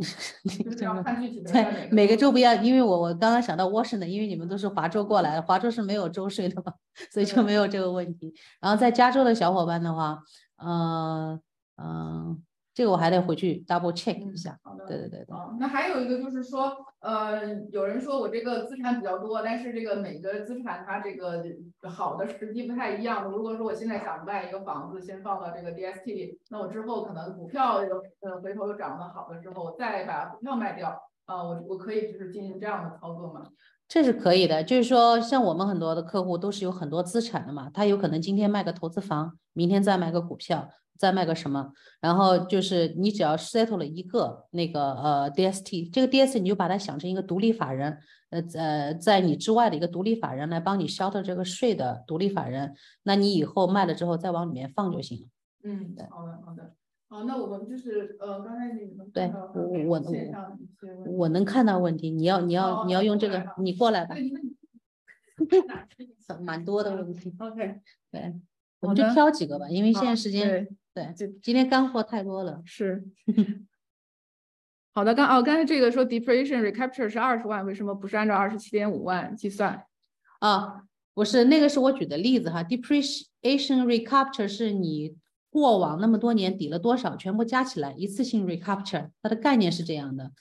[1.52, 6.72] 对，每个州不一样，因为我我刚刚想到 Washington，因为你们都是华州过来的，华州是没有州税的嘛，
[7.10, 8.34] 所以就没有这个问题。
[8.60, 10.22] 然后在加州的小伙伴的话，
[10.56, 11.40] 嗯
[11.76, 12.42] 嗯。
[12.72, 14.58] 这个我还得回去 double check 一下。
[14.62, 15.36] 好的，对对对对。
[15.58, 21.44] 那还有一个就是说，呃，有人说我这个资产比较多，但是这个每个资产它这个
[21.88, 23.30] 好的时机不太一样。
[23.30, 30.90] 如果说我现在想卖一个房子，先放到这个 DST 里，那我之后可能股票有呃回头又涨得好的时候，我再把股票卖掉，
[31.26, 33.42] 啊，我我可以就是进行这样的操作吗？
[33.88, 40.68] 这是可以的，就是说像我们很多的客户都是有很多资产的嘛，他有可能今天卖个投资房，明天再卖个股票。
[41.00, 47.96] 再卖个什么，然后就是你只要 settle 了一个那个呃 DST，这个 DST 你就把它想成一个独立法人，
[48.28, 52.74] 呃呃，在你之外的一个独立法人来帮你 shelter 这个税的独立法人，
[53.04, 55.24] 那你以后卖了之后再往里面放就行了。
[55.64, 56.74] 嗯，好的好的。
[57.08, 60.02] 好，那我们就是呃，刚才你们对我我
[61.16, 64.14] 我能看到问题，你要你要你要用这个你过来吧
[66.44, 67.34] 蛮多的问题。
[67.38, 67.80] OK，
[68.12, 68.34] 对，
[68.80, 72.62] 我们就挑几个吧，因为现在时间对对，就今天干货太多了。
[72.64, 73.04] 是。
[74.92, 79.84] 好的，刚哦，刚才这个说 depreciation recapture 是二十万，为什么不是按照二十七点五万计算？
[80.40, 80.82] 啊，
[81.14, 85.14] 不是那个是我举的例子哈，depreciation recapture 是你
[85.48, 90.32] 过往那么多年抵了多少，全部加起来一次性 recapture，它的概念是这样的。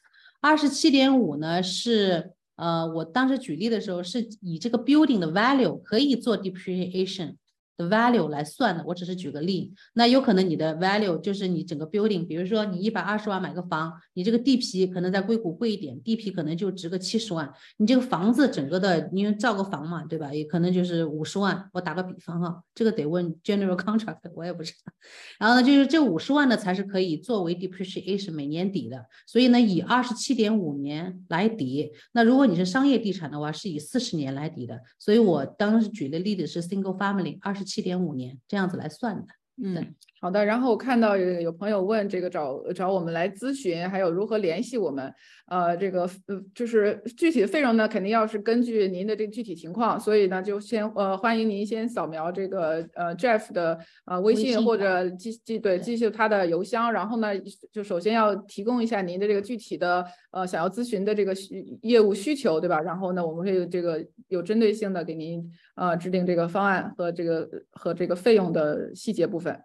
[0.41, 7.35] 二十七点五呢是呃，我当时举例的时候是以这个 building 的 value 可以做 depreciation
[7.79, 9.73] 的 value 来算的，我只是举个例。
[9.93, 20.33] 那有可能你的 value 就是你整个 building，比如说你一百二十万买个房，你这个地皮可能在硅谷贵一点，地皮可能就值个七十万，你这个房子整个的，因为造个房嘛，对吧？
[20.33, 21.69] 也可能就是五十万。
[21.71, 24.91] 我打个比方哈，这个得问 general contract，我也不知道。
[25.39, 31.91] 然后呢，就是这五十万呢才是可以作为 depreciation 每年抵的，所以呢，以二十七点五年来抵。
[32.11, 34.79] 那如果你是商业地产的话，是以四十年来抵的。
[34.97, 39.27] 所以我当时举的例子是 single family，二十七点五年这样子来算的。
[39.61, 40.45] 嗯，好的。
[40.45, 45.13] 然后我看到有有朋友问这个找找我们来咨询，还有如何联系我们。
[45.47, 57.29] 呃，这个呃就是具体的费用呢，肯定要是根据您的这个具体情况，所以呢就先呃欢迎您先扫描这个呃 Jeff 的呃微微信信或者寄寄对对寄他的邮箱，然后呢
[57.71, 62.79] 就首先要提供一下您的这个具体的呃想要咨询的这个需业务需求，对吧？
[62.79, 65.43] 然后呢我们会这个有针对性的给您
[65.75, 69.59] 呃制定这个方案和这个和这个费用的细节部分。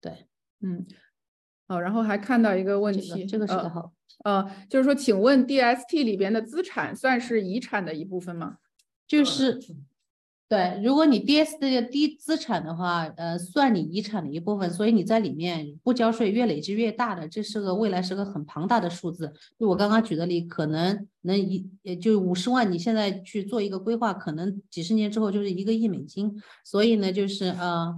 [0.00, 0.26] 对，
[0.60, 0.86] 嗯，
[1.66, 3.92] 好，然后还看到一个问这题，个这个是呃个好。
[4.24, 8.56] 呃，就是说，请问 DST 里边的资产算是遗产的一部分吗？
[9.06, 9.60] 就是
[10.48, 19.32] 对，如果你 DS 的低资产的话，呃，算你遗产的一部分，所以你在里面不交税，越累积越大的，这是个未来是个很庞大的数字。
[19.58, 26.34] 就我刚刚举的例，可能能一也就五十万，你现在去做一个规划，可能几十年之后就是一个亿美金。
[26.64, 27.94] 所以呢，就是呃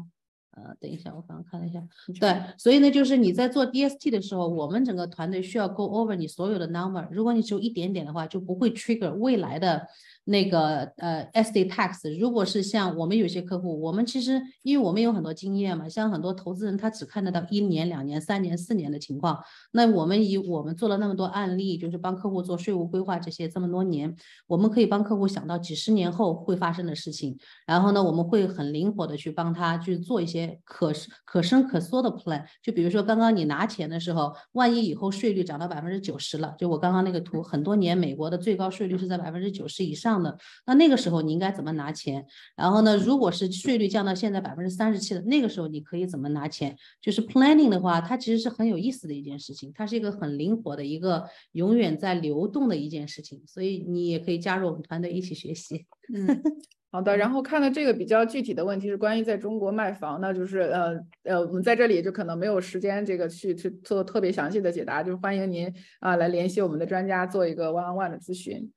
[0.53, 1.81] 呃，等一下，我刚刚看了一下，
[2.19, 7.07] 对，所以呢，就是你在做 DST 的时候，我们整个团队需要 go over 你所有的 number。
[7.13, 9.87] 如果你只有一点点的话，就不会 trigger 未来的
[10.25, 12.19] 那个呃 estate tax。
[12.19, 19.39] 如果是像我们有些客户，我们其实因为我们有很多经验嘛，像很多投资人他只看得到一年、两年、三年、四年的情况。
[19.73, 24.15] 那我们以我们做了那么多案例，就是帮客户做税务规划这些这么多年，
[24.47, 27.39] 我们可以帮客户想到几十年后会发生的事情。
[27.67, 30.93] 然后呢，我们会很灵活的去帮他去做一些可
[31.25, 32.45] 可伸可缩的 plan。
[32.63, 42.25] 就比如说刚刚你拿钱的时候，万一以后税率涨到百分之九十了，就我刚刚那个图，很多年美国的最高税率是在百分之九十以上的，那那个时候你应该怎么拿钱？
[42.57, 46.75] 然后呢，如果是税率降到现在百分之三十七的，那个时候你可以怎么拿钱？
[47.03, 55.85] 就是 planning 的话，它其实是很有意思的一件事情，它是一个很灵活的一个永远在流动的一件事情，所以你也可以加入我们团队一起学习。
[56.15, 56.43] 嗯，
[56.91, 57.17] 好的。
[57.17, 68.71] 然后看到这个比较具体的问题是关于在中国卖房那，就是呃呃，我们在这里就可能没有时间这个去去做特别详细的解答，就是欢迎您啊、来联系我们的专家做一个 one on one 的咨询。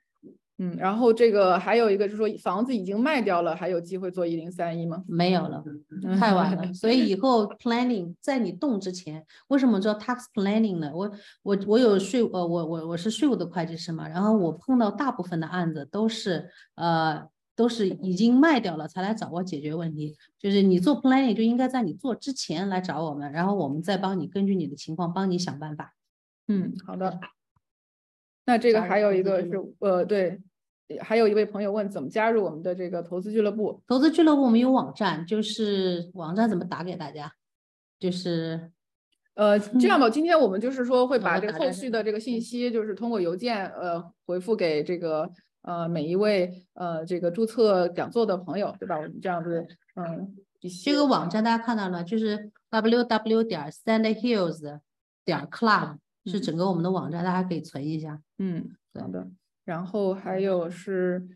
[0.60, 5.04] 嗯，然后这个还有一个就是说房子已经卖掉了，还有机会做一零三一吗？
[5.08, 5.64] 没有了，
[6.20, 6.72] 太晚了。
[6.74, 10.92] 所以以后 planning 在你动之前，为什么叫 tax planning 呢？
[10.94, 11.12] 我
[11.42, 20.16] 我我有税呃我我我是税务的会计师嘛，然后我碰到大部分的案子都是呃都是已经卖掉了才来找我解决问题。
[20.38, 25.96] 就是你做 planning 就应该在你做之前来找我们，然后我们再帮你根据你的情况帮你想办法。
[26.48, 27.20] 嗯，好的。
[28.46, 30.40] 那这个还有一个是呃对，
[31.02, 33.82] 还有一位朋友问怎么加入我们的这个投资俱乐部？
[33.88, 37.32] 投资俱乐部我们有网站，就是网站怎么打给大家？
[38.00, 38.70] 就是
[39.36, 45.30] 呃， 这样吧，今天我们就是说会把这个后续的这个信息，就是通过邮件呃回复给这个
[45.62, 48.98] 呃每一位呃这个注册讲座的朋友，对吧？
[48.98, 49.66] 我们这样子
[49.96, 50.36] 嗯
[50.84, 54.80] 这个网站大家看到了，就是 w w 点 sandhills
[55.26, 58.22] 点 club 是嗯整个我们的网站，大家可以存一下。
[58.40, 59.28] 嗯好的，
[59.66, 61.28] 然后还有是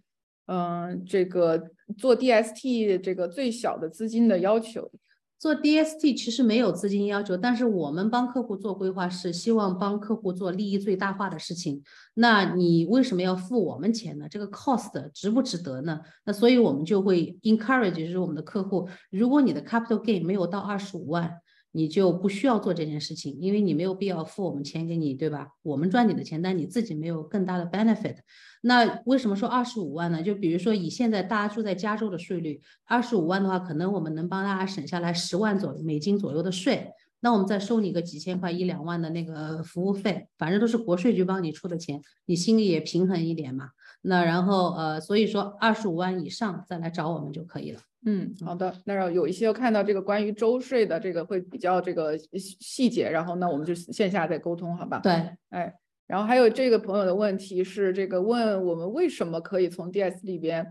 [0.49, 4.89] 嗯、这个做 DST 这个最小的资金的要求，
[5.37, 11.83] 做 DST 其实没有资金要求，但是我们帮客户做规划是希望帮客户做利益最大化的事情。
[12.13, 14.27] 那你为什么要付我们钱呢？
[14.29, 15.99] 这个 cost 值不值得呢？
[16.23, 21.41] 那所以我们就会 encourage 就是我们的客户，如果你的 capital gain 没有到二十五万，
[21.77, 25.49] 你就不需要做这件事情，因为你没有必要付我们钱给你，对吧？
[25.61, 28.15] 我们赚你的钱，但你自己没有更大的 benefit。
[28.63, 30.23] 那为什么说二十五万呢？
[30.23, 36.87] 就比如说以现在大家住在加州的税率，二十五万的话，可能我们能帮大家省下来十万左右美金左右的税。
[37.19, 43.69] 那我们再收你个几千块一两万的那个服务费，反正都是国税局帮你出的钱，你心里也平衡一点嘛。
[44.01, 47.79] 那然后呃，所以说二十五万以上再来找我们就可以了。
[48.05, 48.73] 嗯，好的。
[48.85, 54.99] 那有一些看到这个关于周税的这个会比较这个细节，然后呢我们就线下再沟通，好吧？
[54.99, 55.11] 对，
[55.49, 55.73] 哎。
[56.07, 60.65] 然后还有这个朋友的问题是，这个问我们为什么可以从 DS 里边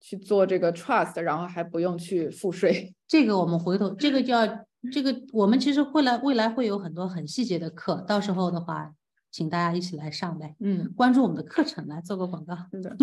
[0.00, 2.92] 去做这个 Trust，然后还不用去付税？
[3.06, 4.44] 这个我们回头，这个叫
[4.90, 8.92] 这个，我们其实未来未来会有很多很细节的课，到时候的话，
[9.30, 10.56] 请大家一起来上呗。
[10.60, 12.56] 嗯，关注我们的课程来做个广告。
[12.70, 12.96] 是的，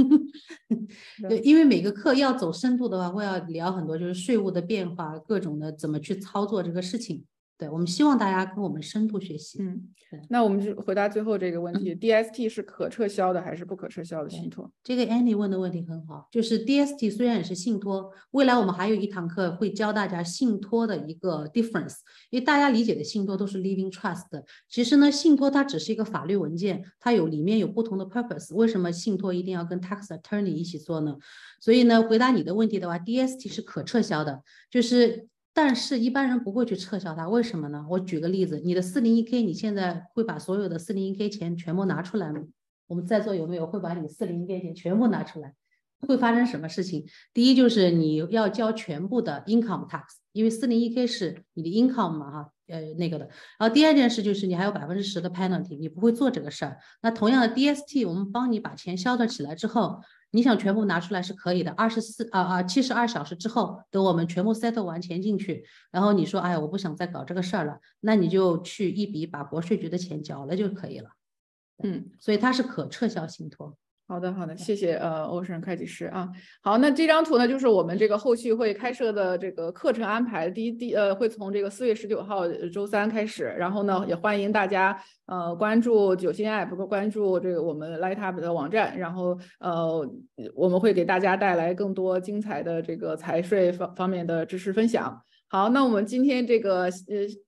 [1.30, 7.24] 对，因为每个课要走深度的话，会要聊很多，就是税务的变化，各种的怎么去操作这个事情。
[7.58, 9.58] 对我们希望大家跟我们深度学习。
[9.62, 9.90] 嗯，
[10.30, 14.72] 那我们就回答最后这个问题：DST 是可撤销的还是不可撤销的信托？
[14.84, 21.96] 这个 Annie 问的问题很好，就是 DST 虽然也是信托，未来我们还有一堂课会教大家信托的一个 difference，
[22.30, 24.26] 因为大家理解的信托都是 living trust，
[24.70, 28.54] 其实呢，信托它只是一个法律文件，它有里面有不同的 purpose。
[28.54, 31.18] 为什么信托一定要跟 tax attorney 一起做呢？
[31.60, 35.28] 所以呢，回答你的问题的话，DST 是可撤销的，就是。
[35.60, 37.84] 但是，一般人不会去撤销它，为什么呢？
[37.90, 42.42] 我举个例子，你的四零一 k，你现在会把所有的四零一 k 钱全部拿出来吗？
[42.86, 45.56] 我们在座有没有会把你四零一 k 钱全部拿出来？
[46.08, 47.08] 会发生什么事情？
[47.34, 53.26] 第一就是你要交全部的 income tax，因为四零一 k 是你的 income 嘛，哈，呃，那个的。
[53.58, 56.78] 然后第二件事就是你还有百分之十的 penalty，你不会做这个事儿。
[57.02, 60.02] 那同样的 DST，我们帮你把钱消掉起来之后。
[60.32, 71.10] 你想全部拿出来是可以的，二十四啊啊七十二小时之后，等我们全部 settle 完钱进去，然后你说，哎呀，我不想再搞这个事儿了，那你就去一笔把国税局的钱缴了就可以了。
[71.84, 73.78] 嗯，所以它是可撤销信托。
[74.10, 76.30] 好的，好的，谢谢呃欧神会计师啊。
[76.62, 80.50] 好，那这张图呢，就是我们这个后续会开设的这个课程安排。
[80.50, 90.10] 第一，第呃，会从这个四月十九号周三开始，然后呢，也欢迎大家呃关注九星 app，关注这个我们 Lightup 的网站，然后呃
[90.56, 95.22] 我们会给大家带来更多精彩的这个财税方方面的知识分享。
[95.50, 96.92] 好，那我们今天这个呃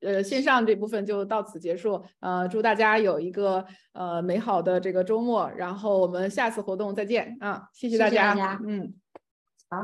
[0.02, 2.02] 呃线上这部分就到此结束。
[2.22, 7.38] 呃，祝大家有一个呃美好的这个周末，然后我们下次活动再见。
[7.42, 7.68] 啊！
[7.74, 8.94] 谢谢大家，嗯，
[9.70, 9.82] 好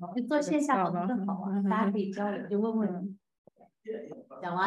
[0.00, 3.18] 好，做线下活动更好啊，大家可以交流，就问问，
[4.42, 4.54] 讲完。